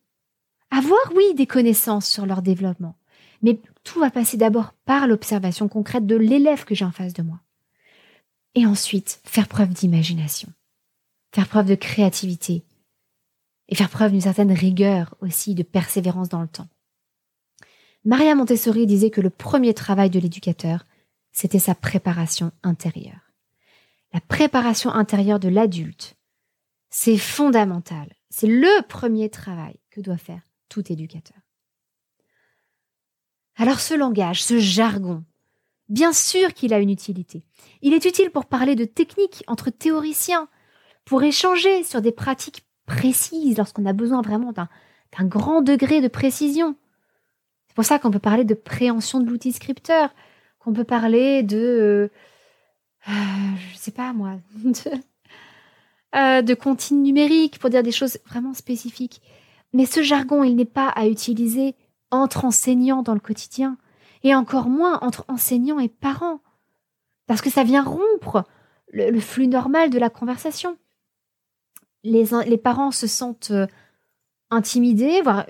avoir, 0.71 1.01
oui, 1.13 1.33
des 1.36 1.47
connaissances 1.47 2.07
sur 2.07 2.25
leur 2.25 2.41
développement, 2.41 2.95
mais 3.41 3.60
tout 3.83 3.99
va 3.99 4.10
passer 4.10 4.38
d'abord 4.38 4.71
par 4.86 5.05
l'observation 5.05 5.67
concrète 5.67 6.05
de 6.05 6.15
l'élève 6.15 6.63
que 6.63 6.73
j'ai 6.73 6.86
en 6.86 6.93
face 6.93 7.12
de 7.12 7.23
moi. 7.23 7.41
Et 8.55 8.65
ensuite, 8.65 9.19
faire 9.25 9.49
preuve 9.49 9.73
d'imagination, 9.73 10.47
faire 11.36 11.49
preuve 11.49 11.65
de 11.65 11.75
créativité 11.75 12.63
et 13.67 13.75
faire 13.75 13.89
preuve 13.89 14.12
d'une 14.12 14.21
certaine 14.21 14.53
rigueur 14.53 15.13
aussi, 15.19 15.53
de 15.53 15.63
persévérance 15.63 16.29
dans 16.29 16.41
le 16.41 16.47
temps. 16.47 16.69
Maria 18.05 18.33
Montessori 18.33 18.86
disait 18.86 19.10
que 19.10 19.19
le 19.19 19.29
premier 19.29 19.73
travail 19.73 20.10
de 20.10 20.19
l'éducateur, 20.19 20.86
c'était 21.33 21.60
sa 21.60 21.75
préparation 21.75 22.53
intérieure. 22.63 23.33
La 24.13 24.21
préparation 24.21 24.89
intérieure 24.89 25.41
de 25.41 25.49
l'adulte, 25.49 26.15
c'est 26.89 27.17
fondamental. 27.17 28.16
C'est 28.39 28.45
le 28.45 28.88
premier 28.88 29.32
travail 29.32 29.80
que 29.89 30.00
doit 30.00 30.17
faire 30.17 30.41
tout 30.69 30.91
éducateur. 30.91 31.39
Alors 33.56 33.80
ce 33.80 33.95
langage, 33.95 34.43
ce 34.43 34.60
jargon, 34.60 35.23
Bien 35.89 36.13
sûr 36.13 36.54
qu'il 36.54 36.71
a 36.71 36.80
une 36.80 36.91
utilité. 36.91 37.43
Il 37.82 37.93
est 37.93 38.06
utile 38.06 38.30
pour 38.30 38.45
parler 38.45 38.76
de 38.76 38.86
techniques 38.86 39.43
entre 39.47 39.71
théoriciens, 39.71 40.50
pour 41.04 41.23
échanger 41.23 41.84
sur 41.84 42.02
des 42.02 42.12
pratiques 42.12 42.63
précises 42.86 43.58
lorsqu'on 43.58 43.88
a 43.88 43.93
besoin 43.93 44.21
vraiment 44.21 44.52
d'un 44.52 44.67
grand 45.26 45.63
degré 45.63 46.02
de 46.02 46.08
précision. 46.08 46.76
C'est 47.69 47.76
pour 47.76 47.86
ça 47.86 47.97
qu'on 47.97 48.12
peut 48.12 48.19
parler 48.19 48.43
de 48.43 48.54
préhension 48.54 49.19
de 49.19 49.30
l'outil 49.30 49.52
scripteur, 49.52 50.13
qu'on 50.60 50.73
peut 50.73 50.84
parler 50.84 51.41
de, 51.41 52.12
euh, 53.08 53.10
je 53.71 53.78
sais 53.78 53.91
pas 53.91 54.13
moi, 54.13 54.36
euh, 56.15 56.41
de 56.41 56.54
comptines 56.54 57.04
numériques 57.04 57.60
pour 57.60 57.70
dire 57.70 57.84
des 57.84 57.91
choses 57.91 58.17
vraiment 58.26 58.54
spécifiques. 58.54 59.22
Mais 59.74 59.86
ce 59.86 60.02
jargon, 60.02 60.43
il 60.43 60.56
n'est 60.56 60.65
pas 60.65 60.88
à 60.88 61.08
utiliser 61.08 61.76
entre 62.12 62.46
enseignants 62.46 63.04
dans 63.04 63.13
le 63.13 63.20
quotidien 63.20 63.78
et 64.24 64.34
encore 64.34 64.70
moins 64.70 65.00
entre 65.02 65.26
enseignants 65.28 65.80
et 65.80 65.89
parents, 65.89 66.39
parce 67.28 67.41
que 67.41 67.50
ça 67.50 67.63
vient 67.63 67.84
rompre 67.84 68.46
le, 68.91 69.20
flux 69.20 69.48
normal 69.48 69.89
de 69.89 70.00
la 70.00 70.10
conversation. 70.10 70.78
Les, 72.04 72.58
parents 72.58 72.91
se 72.91 73.06
sentent 73.06 73.52
euh, 73.52 73.67
intimidés, 74.50 75.22
voire 75.22 75.46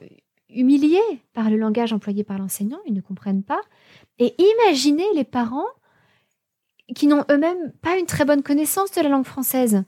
humiliés 0.50 1.22
par 1.34 1.50
le 1.50 1.58
langage 1.58 1.94
employé 1.94 2.24
par 2.24 2.40
l'enseignant, 2.40 2.80
ils 2.86 2.94
ne 2.94 3.02
comprennent 3.02 3.44
pas. 3.44 3.62
Et 4.18 4.36
imaginez 4.40 5.06
les 5.14 5.24
parents 5.24 5.68
qui 6.96 7.06
n'ont 7.06 7.26
eux-mêmes 7.30 7.72
pas 7.82 7.98
une 7.98 8.06
très 8.06 8.26
bonne 8.26 8.44
connaissance 8.44 8.92
de 8.92 9.02
la 9.02 9.10
langue 9.10 9.26
française, 9.26 9.84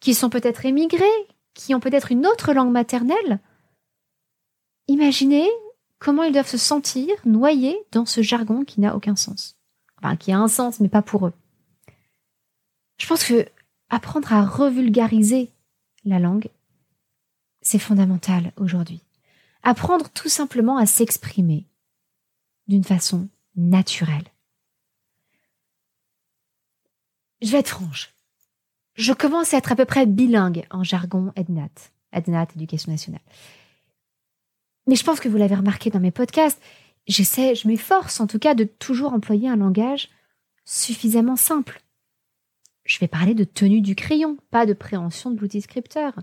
qui 0.00 0.14
sont 0.14 0.30
peut-être 0.30 0.64
émigrés, 0.66 1.04
qui 1.54 1.74
ont 1.74 1.80
peut-être 1.80 2.12
une 2.12 2.26
autre 2.26 2.52
langue 2.52 2.72
maternelle. 2.72 3.40
Imaginez 4.88 5.48
comment 5.98 6.22
ils 6.22 6.32
doivent 6.32 6.46
se 6.46 6.58
sentir 6.58 7.14
noyés 7.24 7.78
dans 7.92 8.06
ce 8.06 8.22
jargon 8.22 8.64
qui 8.64 8.80
n'a 8.80 8.94
aucun 8.94 9.16
sens. 9.16 9.56
Enfin, 9.98 10.16
qui 10.16 10.32
a 10.32 10.38
un 10.38 10.48
sens, 10.48 10.80
mais 10.80 10.88
pas 10.88 11.02
pour 11.02 11.26
eux. 11.26 11.32
Je 12.98 13.06
pense 13.06 13.24
que 13.24 13.46
apprendre 13.88 14.32
à 14.32 14.44
revulgariser 14.44 15.50
la 16.04 16.18
langue, 16.18 16.48
c'est 17.62 17.78
fondamental 17.78 18.52
aujourd'hui. 18.56 19.02
Apprendre 19.62 20.08
tout 20.10 20.28
simplement 20.28 20.76
à 20.76 20.86
s'exprimer 20.86 21.66
d'une 22.68 22.84
façon 22.84 23.28
naturelle. 23.56 24.24
Je 27.42 27.50
vais 27.50 27.58
être 27.58 27.68
franche. 27.70 28.15
Je 28.96 29.12
commence 29.12 29.52
à 29.52 29.58
être 29.58 29.72
à 29.72 29.76
peu 29.76 29.84
près 29.84 30.06
bilingue 30.06 30.66
en 30.70 30.82
jargon 30.82 31.32
EDNAT, 31.36 31.92
EDNAT, 32.12 32.48
Éducation 32.56 32.90
nationale. 32.90 33.20
Mais 34.86 34.96
je 34.96 35.04
pense 35.04 35.20
que 35.20 35.28
vous 35.28 35.36
l'avez 35.36 35.54
remarqué 35.54 35.90
dans 35.90 36.00
mes 36.00 36.10
podcasts, 36.10 36.60
j'essaie, 37.06 37.54
je 37.54 37.68
m'efforce 37.68 38.20
en 38.20 38.26
tout 38.26 38.38
cas 38.38 38.54
de 38.54 38.64
toujours 38.64 39.12
employer 39.12 39.48
un 39.48 39.56
langage 39.56 40.08
suffisamment 40.64 41.36
simple. 41.36 41.80
Je 42.84 42.98
vais 42.98 43.08
parler 43.08 43.34
de 43.34 43.44
tenue 43.44 43.80
du 43.80 43.94
crayon, 43.94 44.38
pas 44.50 44.64
de 44.64 44.72
préhension 44.72 45.30
de 45.30 45.40
l'outil 45.40 45.60
scripteur. 45.60 46.14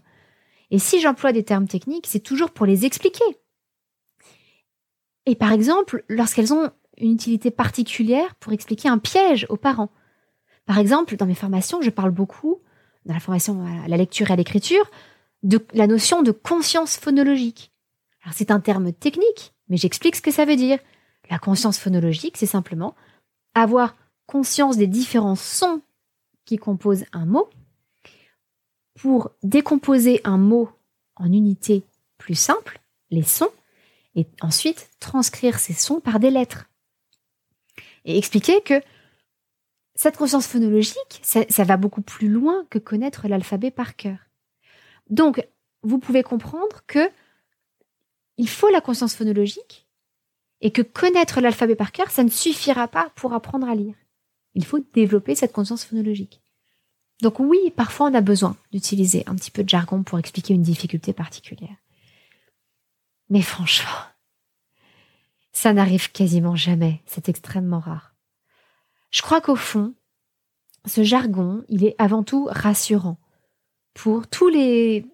Et 0.72 0.80
si 0.80 1.00
j'emploie 1.00 1.34
des 1.34 1.44
termes 1.44 1.68
techniques, 1.68 2.08
c'est 2.08 2.22
toujours 2.22 2.52
pour 2.52 2.66
les 2.66 2.86
expliquer. 2.86 3.24
Et 5.26 5.36
par 5.36 5.52
exemple, 5.52 6.04
lorsqu'elles 6.10 6.54
ont 6.54 6.72
une 6.98 7.14
utilité 7.14 7.52
particulière 7.52 8.36
pour 8.36 8.54
expliquer 8.54 8.90
un 8.90 8.98
piège 8.98 9.46
aux 9.50 9.58
parents. 9.58 9.92
Par 10.66 10.78
exemple, 10.78 11.16
dans 11.18 11.26
mes 11.26 11.36
formations, 11.36 11.82
je 11.82 11.90
parle 11.90 12.12
beaucoup, 12.12 12.62
dans 13.06 13.14
la 13.14 13.20
formation 13.20 13.66
à 13.84 13.88
la 13.88 13.98
lecture 13.98 14.30
et 14.30 14.34
à 14.34 14.36
l'écriture, 14.36 14.90
de 15.44 15.66
la 15.74 15.88
notion 15.88 16.24
de 16.24 16.32
conscience 16.32 16.98
phonologique. 16.98 17.72
C'est 18.32 18.52
un 18.52 18.62
terme 18.62 18.94
technique, 18.94 19.54
mais 19.68 19.78
j'explique 19.78 20.16
ce 20.16 20.22
que 20.22 20.32
ça 20.32 20.46
veut 20.46 20.56
dire. 20.56 20.80
La 21.30 21.40
conscience 21.40 21.78
phonologique, 21.78 22.38
c'est 22.38 22.46
simplement 22.46 22.96
avoir 23.54 23.96
conscience 24.26 24.78
des 24.78 24.88
différents 24.88 25.36
sons 25.36 25.82
qui 26.46 26.58
composent 26.58 27.06
un 27.12 27.26
mot 27.26 27.50
pour 28.96 29.32
décomposer 29.44 30.22
un 30.24 30.38
mot 30.38 30.70
en 31.16 31.26
unités 31.26 31.84
plus 32.18 32.36
simples, 32.36 32.80
les 33.12 33.24
sons, 33.24 33.50
et 34.16 34.28
ensuite 34.42 34.90
transcrire 35.00 35.60
ces 35.60 35.74
sons 35.74 36.00
par 36.00 36.20
des 36.20 36.30
lettres. 36.30 36.70
Et 38.06 38.18
expliquer 38.18 38.62
que 38.62 38.82
cette 39.96 40.18
conscience 40.18 40.48
phonologique, 40.48 41.22
ça, 41.22 41.64
va 41.64 41.78
beaucoup 41.78 42.02
plus 42.02 42.28
loin 42.28 42.66
que 42.70 42.80
connaître 42.80 43.28
l'alphabet 43.28 43.72
par 43.72 43.96
cœur. 43.96 44.18
Donc, 45.10 45.48
vous 45.84 46.00
pouvez 46.00 46.24
comprendre 46.24 46.82
que 46.88 47.10
il 48.38 48.50
faut 48.50 48.70
la 48.70 48.82
conscience 48.82 49.14
phonologique 49.14 49.88
et 50.62 50.72
que 50.72 50.82
connaître 50.82 51.42
l'alphabet 51.42 51.76
par 51.76 51.92
cœur, 51.92 52.10
ça 52.10 52.24
ne 52.24 52.30
suffira 52.30 52.88
pas 52.88 53.12
pour 53.16 53.34
apprendre 53.34 53.70
à 53.70 53.76
lire. 53.76 53.96
Il 54.56 54.66
faut 54.66 54.80
développer 54.94 55.36
cette 55.36 55.52
conscience 55.52 55.84
phonologique. 55.84 56.42
Donc 57.22 57.40
oui, 57.40 57.72
parfois 57.76 58.08
on 58.08 58.14
a 58.14 58.22
besoin 58.22 58.58
d'utiliser 58.72 59.24
un 59.28 59.36
petit 59.36 59.52
peu 59.52 59.64
de 59.64 59.70
jargon 59.70 60.04
pour 60.04 60.18
expliquer 60.18 60.54
une 60.54 60.64
difficulté 60.64 61.14
particulière. 61.14 61.76
Mais 63.30 63.42
franchement, 63.42 63.90
ça 65.52 65.74
n'arrive 65.74 66.12
quasiment 66.12 66.56
jamais, 66.56 67.02
c'est 67.06 67.30
extrêmement 67.30 67.80
rare. 67.80 68.13
Je 69.14 69.22
crois 69.22 69.40
qu'au 69.40 69.56
fond, 69.56 69.94
ce 70.86 71.04
jargon, 71.04 71.64
il 71.70 71.86
est 71.86 71.96
avant 72.00 72.24
tout 72.24 72.48
rassurant 72.50 73.18
pour 73.94 74.28
tous 74.28 74.50
les, 74.50 75.06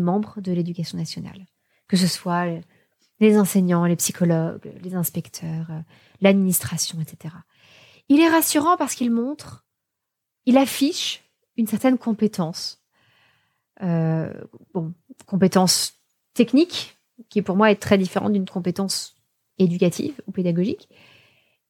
membres 0.00 0.40
de 0.40 0.52
l'éducation 0.52 0.98
nationale 0.98 1.46
que 1.88 1.96
ce 1.96 2.06
soit 2.06 2.46
les 3.20 3.38
enseignants, 3.38 3.84
les 3.84 3.96
psychologues, 3.96 4.72
les 4.82 4.94
inspecteurs, 4.94 5.68
l'administration, 6.20 7.00
etc. 7.00 7.34
Il 8.08 8.20
est 8.20 8.28
rassurant 8.28 8.76
parce 8.76 8.94
qu'il 8.94 9.10
montre, 9.10 9.64
il 10.44 10.58
affiche 10.58 11.22
une 11.56 11.66
certaine 11.66 11.98
compétence. 11.98 12.82
Euh, 13.82 14.32
bon, 14.74 14.94
compétence 15.26 15.94
technique, 16.34 16.96
qui 17.28 17.40
pour 17.40 17.56
moi 17.56 17.70
est 17.70 17.80
très 17.80 17.98
différente 17.98 18.32
d'une 18.32 18.48
compétence 18.48 19.16
éducative 19.58 20.20
ou 20.26 20.32
pédagogique, 20.32 20.88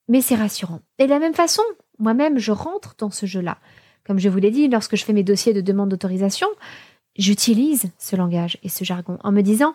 mais 0.09 0.21
c'est 0.21 0.35
rassurant. 0.35 0.81
Et 0.99 1.05
de 1.05 1.11
la 1.11 1.19
même 1.19 1.35
façon, 1.35 1.63
moi-même, 1.99 2.39
je 2.39 2.53
rentre 2.53 2.95
dans 2.99 3.11
ce 3.11 3.27
jeu-là. 3.27 3.59
Comme 4.05 4.19
je 4.19 4.29
vous 4.29 4.39
l'ai 4.39 4.51
dit, 4.51 4.69
lorsque 4.69 4.97
je 4.97 5.05
fais 5.05 5.13
mes 5.13 5.25
dossiers 5.25 5.53
de 5.53 5.61
demande 5.61 5.89
d'autorisation, 5.89 6.47
j'utilise 7.17 7.91
ce 7.99 8.17
langage 8.17 8.59
et 8.63 8.69
ce 8.69 8.85
jargon 8.85 9.19
en 9.25 9.33
me 9.33 9.43
disant, 9.43 9.75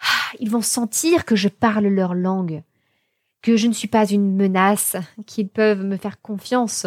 ah, 0.00 0.36
ils 0.40 0.50
vont 0.50 0.62
sentir 0.62 1.24
que 1.24 1.36
je 1.36 1.48
parle 1.48 1.86
leur 1.86 2.14
langue, 2.14 2.62
que 3.42 3.56
je 3.56 3.66
ne 3.66 3.72
suis 3.72 3.88
pas 3.88 4.06
une 4.06 4.34
menace, 4.34 4.96
qu'ils 5.26 5.48
peuvent 5.48 5.84
me 5.84 5.96
faire 5.96 6.20
confiance, 6.22 6.86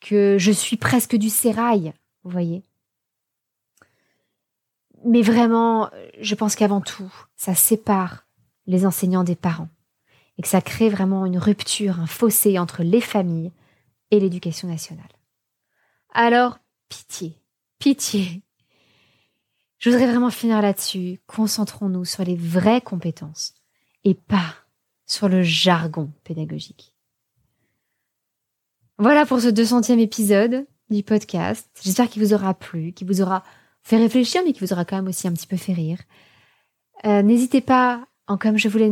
que 0.00 0.36
je 0.38 0.52
suis 0.52 0.76
presque 0.76 1.16
du 1.16 1.28
sérail, 1.28 1.92
vous 2.22 2.30
voyez. 2.30 2.62
Mais 5.04 5.22
vraiment, 5.22 5.90
je 6.20 6.34
pense 6.34 6.54
qu'avant 6.54 6.80
tout, 6.80 7.12
ça 7.36 7.54
sépare 7.54 8.26
les 8.66 8.86
enseignants 8.86 9.24
des 9.24 9.36
parents 9.36 9.68
et 10.38 10.42
que 10.42 10.48
ça 10.48 10.60
crée 10.60 10.88
vraiment 10.88 11.26
une 11.26 11.38
rupture, 11.38 12.00
un 12.00 12.06
fossé 12.06 12.58
entre 12.58 12.82
les 12.82 13.00
familles 13.00 13.52
et 14.10 14.20
l'éducation 14.20 14.68
nationale. 14.68 15.08
Alors, 16.14 16.58
pitié, 16.88 17.36
pitié, 17.78 18.42
je 19.78 19.90
voudrais 19.90 20.06
vraiment 20.06 20.30
finir 20.30 20.62
là-dessus. 20.62 21.20
Concentrons-nous 21.26 22.04
sur 22.04 22.24
les 22.24 22.36
vraies 22.36 22.80
compétences 22.80 23.54
et 24.04 24.14
pas 24.14 24.54
sur 25.06 25.28
le 25.28 25.42
jargon 25.42 26.12
pédagogique. 26.24 26.94
Voilà 28.98 29.26
pour 29.26 29.40
ce 29.40 29.48
200e 29.48 29.98
épisode 29.98 30.66
du 30.90 31.02
podcast. 31.02 31.68
J'espère 31.82 32.08
qu'il 32.08 32.22
vous 32.22 32.34
aura 32.34 32.54
plu, 32.54 32.92
qu'il 32.92 33.06
vous 33.06 33.20
aura 33.20 33.44
fait 33.82 33.96
réfléchir, 33.96 34.42
mais 34.44 34.52
qu'il 34.52 34.66
vous 34.66 34.72
aura 34.72 34.84
quand 34.84 34.96
même 34.96 35.08
aussi 35.08 35.28
un 35.28 35.32
petit 35.32 35.46
peu 35.46 35.56
fait 35.56 35.72
rire. 35.72 36.00
Euh, 37.04 37.22
n'hésitez 37.22 37.60
pas, 37.60 38.06
comme 38.40 38.58
je 38.58 38.68
voulais 38.68 38.90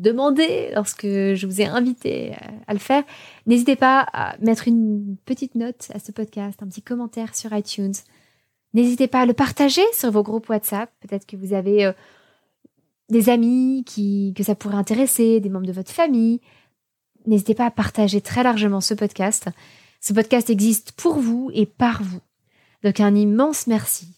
demander 0.00 0.70
lorsque 0.74 1.06
je 1.06 1.46
vous 1.46 1.60
ai 1.60 1.66
invité 1.66 2.34
à 2.66 2.72
le 2.72 2.78
faire, 2.78 3.04
n'hésitez 3.46 3.76
pas 3.76 4.06
à 4.12 4.36
mettre 4.38 4.68
une 4.68 5.16
petite 5.24 5.54
note 5.54 5.88
à 5.94 5.98
ce 5.98 6.12
podcast, 6.12 6.62
un 6.62 6.66
petit 6.66 6.82
commentaire 6.82 7.34
sur 7.34 7.52
iTunes. 7.52 7.94
N'hésitez 8.74 9.08
pas 9.08 9.20
à 9.20 9.26
le 9.26 9.34
partager 9.34 9.82
sur 9.92 10.10
vos 10.10 10.22
groupes 10.22 10.48
WhatsApp. 10.48 10.90
Peut-être 11.00 11.26
que 11.26 11.36
vous 11.36 11.52
avez 11.52 11.86
euh, 11.86 11.92
des 13.08 13.28
amis 13.28 13.84
qui, 13.84 14.32
que 14.36 14.42
ça 14.42 14.54
pourrait 14.54 14.76
intéresser, 14.76 15.40
des 15.40 15.48
membres 15.48 15.66
de 15.66 15.72
votre 15.72 15.90
famille. 15.90 16.40
N'hésitez 17.26 17.54
pas 17.54 17.66
à 17.66 17.70
partager 17.70 18.20
très 18.20 18.42
largement 18.42 18.80
ce 18.80 18.94
podcast. 18.94 19.48
Ce 20.00 20.12
podcast 20.12 20.48
existe 20.48 20.92
pour 20.92 21.18
vous 21.18 21.50
et 21.52 21.66
par 21.66 22.02
vous. 22.02 22.20
Donc 22.82 23.00
un 23.00 23.14
immense 23.14 23.66
merci 23.66 24.08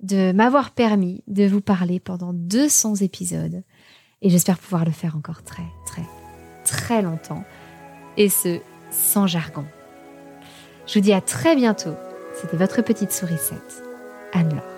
de 0.00 0.32
m'avoir 0.32 0.72
permis 0.72 1.22
de 1.26 1.46
vous 1.46 1.60
parler 1.60 2.00
pendant 2.00 2.32
200 2.32 2.96
épisodes. 2.96 3.62
Et 4.22 4.30
j'espère 4.30 4.58
pouvoir 4.58 4.84
le 4.84 4.92
faire 4.92 5.16
encore 5.16 5.42
très, 5.42 5.66
très, 5.84 6.04
très 6.64 7.02
longtemps. 7.02 7.44
Et 8.16 8.28
ce, 8.28 8.60
sans 8.90 9.26
jargon. 9.26 9.66
Je 10.86 10.94
vous 10.94 11.00
dis 11.00 11.12
à 11.12 11.20
très 11.20 11.54
bientôt. 11.54 11.94
C'était 12.40 12.56
votre 12.56 12.82
petite 12.82 13.12
sourisette. 13.12 13.82
Anne-Laure. 14.32 14.75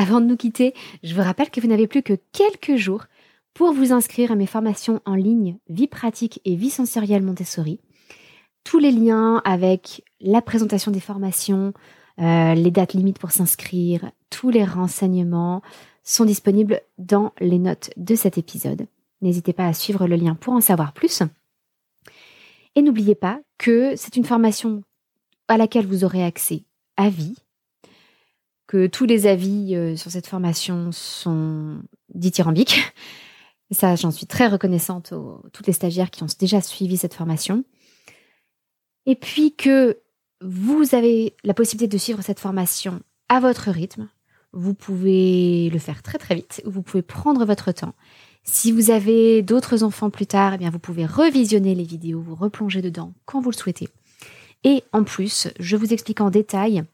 Avant 0.00 0.22
de 0.22 0.24
nous 0.24 0.38
quitter, 0.38 0.72
je 1.02 1.14
vous 1.14 1.20
rappelle 1.20 1.50
que 1.50 1.60
vous 1.60 1.68
n'avez 1.68 1.86
plus 1.86 2.02
que 2.02 2.14
quelques 2.32 2.76
jours 2.76 3.04
pour 3.52 3.74
vous 3.74 3.92
inscrire 3.92 4.32
à 4.32 4.34
mes 4.34 4.46
formations 4.46 5.02
en 5.04 5.14
ligne 5.14 5.58
Vie 5.68 5.88
pratique 5.88 6.40
et 6.46 6.56
vie 6.56 6.70
sensorielle 6.70 7.22
Montessori 7.22 7.80
tous 8.64 8.78
les 8.78 8.92
liens 8.92 9.42
avec 9.44 10.02
la 10.22 10.40
présentation 10.40 10.90
des 10.90 11.00
formations, 11.00 11.74
euh, 12.18 12.54
les 12.54 12.70
dates 12.70 12.94
limites 12.94 13.18
pour 13.18 13.30
s'inscrire, 13.30 14.10
tous 14.30 14.48
les 14.48 14.64
renseignements 14.64 15.60
sont 16.02 16.24
disponibles 16.24 16.80
dans 16.96 17.34
les 17.38 17.58
notes 17.58 17.90
de 17.98 18.14
cet 18.14 18.38
épisode. 18.38 18.86
N'hésitez 19.20 19.52
pas 19.52 19.66
à 19.66 19.74
suivre 19.74 20.06
le 20.06 20.16
lien 20.16 20.34
pour 20.34 20.54
en 20.54 20.62
savoir 20.62 20.94
plus. 20.94 21.22
Et 22.74 22.80
n'oubliez 22.80 23.14
pas 23.14 23.38
que 23.58 23.96
c'est 23.96 24.16
une 24.16 24.24
formation 24.24 24.82
à 25.48 25.58
laquelle 25.58 25.86
vous 25.86 26.04
aurez 26.04 26.24
accès 26.24 26.64
à 26.96 27.10
vie, 27.10 27.36
que 28.70 28.86
tous 28.86 29.04
les 29.04 29.26
avis 29.26 29.74
euh, 29.74 29.96
sur 29.96 30.12
cette 30.12 30.28
formation 30.28 30.92
sont 30.92 31.82
dithyrambiques. 32.14 32.80
Et 33.72 33.74
ça, 33.74 33.96
j'en 33.96 34.12
suis 34.12 34.26
très 34.26 34.46
reconnaissante 34.46 35.12
aux 35.12 35.42
toutes 35.52 35.66
les 35.66 35.72
stagiaires 35.72 36.12
qui 36.12 36.22
ont 36.22 36.28
déjà 36.38 36.60
suivi 36.60 36.96
cette 36.96 37.14
formation. 37.14 37.64
Et 39.06 39.16
puis 39.16 39.56
que 39.56 39.98
vous 40.40 40.94
avez 40.94 41.34
la 41.42 41.52
possibilité 41.52 41.88
de 41.88 41.98
suivre 41.98 42.22
cette 42.22 42.38
formation 42.38 43.00
à 43.28 43.40
votre 43.40 43.70
rythme. 43.72 44.08
Vous 44.52 44.74
pouvez 44.74 45.68
le 45.70 45.78
faire 45.80 46.04
très 46.04 46.18
très 46.18 46.36
vite, 46.36 46.62
vous 46.64 46.82
pouvez 46.82 47.02
prendre 47.02 47.44
votre 47.44 47.72
temps. 47.72 47.94
Si 48.44 48.70
vous 48.70 48.92
avez 48.92 49.42
d'autres 49.42 49.82
enfants 49.82 50.10
plus 50.10 50.26
tard, 50.26 50.54
eh 50.54 50.58
bien 50.58 50.70
vous 50.70 50.78
pouvez 50.78 51.06
revisionner 51.06 51.74
les 51.74 51.82
vidéos, 51.82 52.20
vous 52.20 52.36
replonger 52.36 52.82
dedans 52.82 53.14
quand 53.24 53.40
vous 53.40 53.50
le 53.50 53.56
souhaitez. 53.56 53.88
Et 54.62 54.84
en 54.92 55.02
plus, 55.02 55.48
je 55.58 55.76
vous 55.76 55.92
explique 55.92 56.20
en 56.20 56.30
détail 56.30 56.84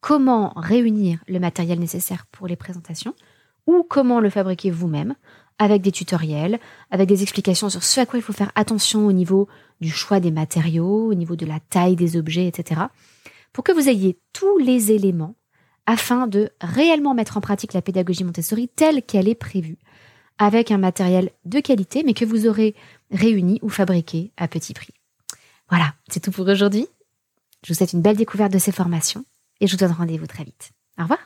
comment 0.00 0.52
réunir 0.56 1.18
le 1.28 1.38
matériel 1.38 1.78
nécessaire 1.78 2.26
pour 2.32 2.46
les 2.46 2.56
présentations 2.56 3.14
ou 3.66 3.84
comment 3.88 4.20
le 4.20 4.30
fabriquer 4.30 4.70
vous-même 4.70 5.14
avec 5.58 5.82
des 5.82 5.92
tutoriels, 5.92 6.58
avec 6.90 7.06
des 7.06 7.22
explications 7.22 7.68
sur 7.68 7.82
ce 7.82 8.00
à 8.00 8.06
quoi 8.06 8.18
il 8.18 8.22
faut 8.22 8.32
faire 8.32 8.50
attention 8.54 9.06
au 9.06 9.12
niveau 9.12 9.46
du 9.80 9.90
choix 9.90 10.18
des 10.18 10.30
matériaux, 10.30 11.08
au 11.08 11.14
niveau 11.14 11.36
de 11.36 11.44
la 11.44 11.60
taille 11.60 11.96
des 11.96 12.16
objets, 12.16 12.46
etc. 12.46 12.80
Pour 13.52 13.62
que 13.62 13.72
vous 13.72 13.88
ayez 13.88 14.18
tous 14.32 14.58
les 14.58 14.90
éléments 14.90 15.34
afin 15.84 16.26
de 16.26 16.50
réellement 16.60 17.14
mettre 17.14 17.36
en 17.36 17.40
pratique 17.40 17.74
la 17.74 17.82
pédagogie 17.82 18.24
Montessori 18.24 18.68
telle 18.68 19.02
qu'elle 19.02 19.28
est 19.28 19.34
prévue, 19.34 19.78
avec 20.38 20.70
un 20.70 20.78
matériel 20.78 21.30
de 21.44 21.60
qualité, 21.60 22.02
mais 22.04 22.14
que 22.14 22.24
vous 22.24 22.46
aurez 22.46 22.74
réuni 23.10 23.58
ou 23.60 23.68
fabriqué 23.68 24.32
à 24.38 24.48
petit 24.48 24.72
prix. 24.72 24.94
Voilà, 25.68 25.94
c'est 26.08 26.20
tout 26.20 26.30
pour 26.30 26.48
aujourd'hui. 26.48 26.86
Je 27.64 27.72
vous 27.72 27.76
souhaite 27.76 27.92
une 27.92 28.00
belle 28.00 28.16
découverte 28.16 28.52
de 28.52 28.58
ces 28.58 28.72
formations 28.72 29.24
et 29.60 29.66
je 29.66 29.72
vous 29.72 29.78
donne 29.78 29.92
rendez-vous 29.92 30.26
très 30.26 30.44
vite. 30.44 30.72
Au 30.98 31.02
revoir 31.02 31.20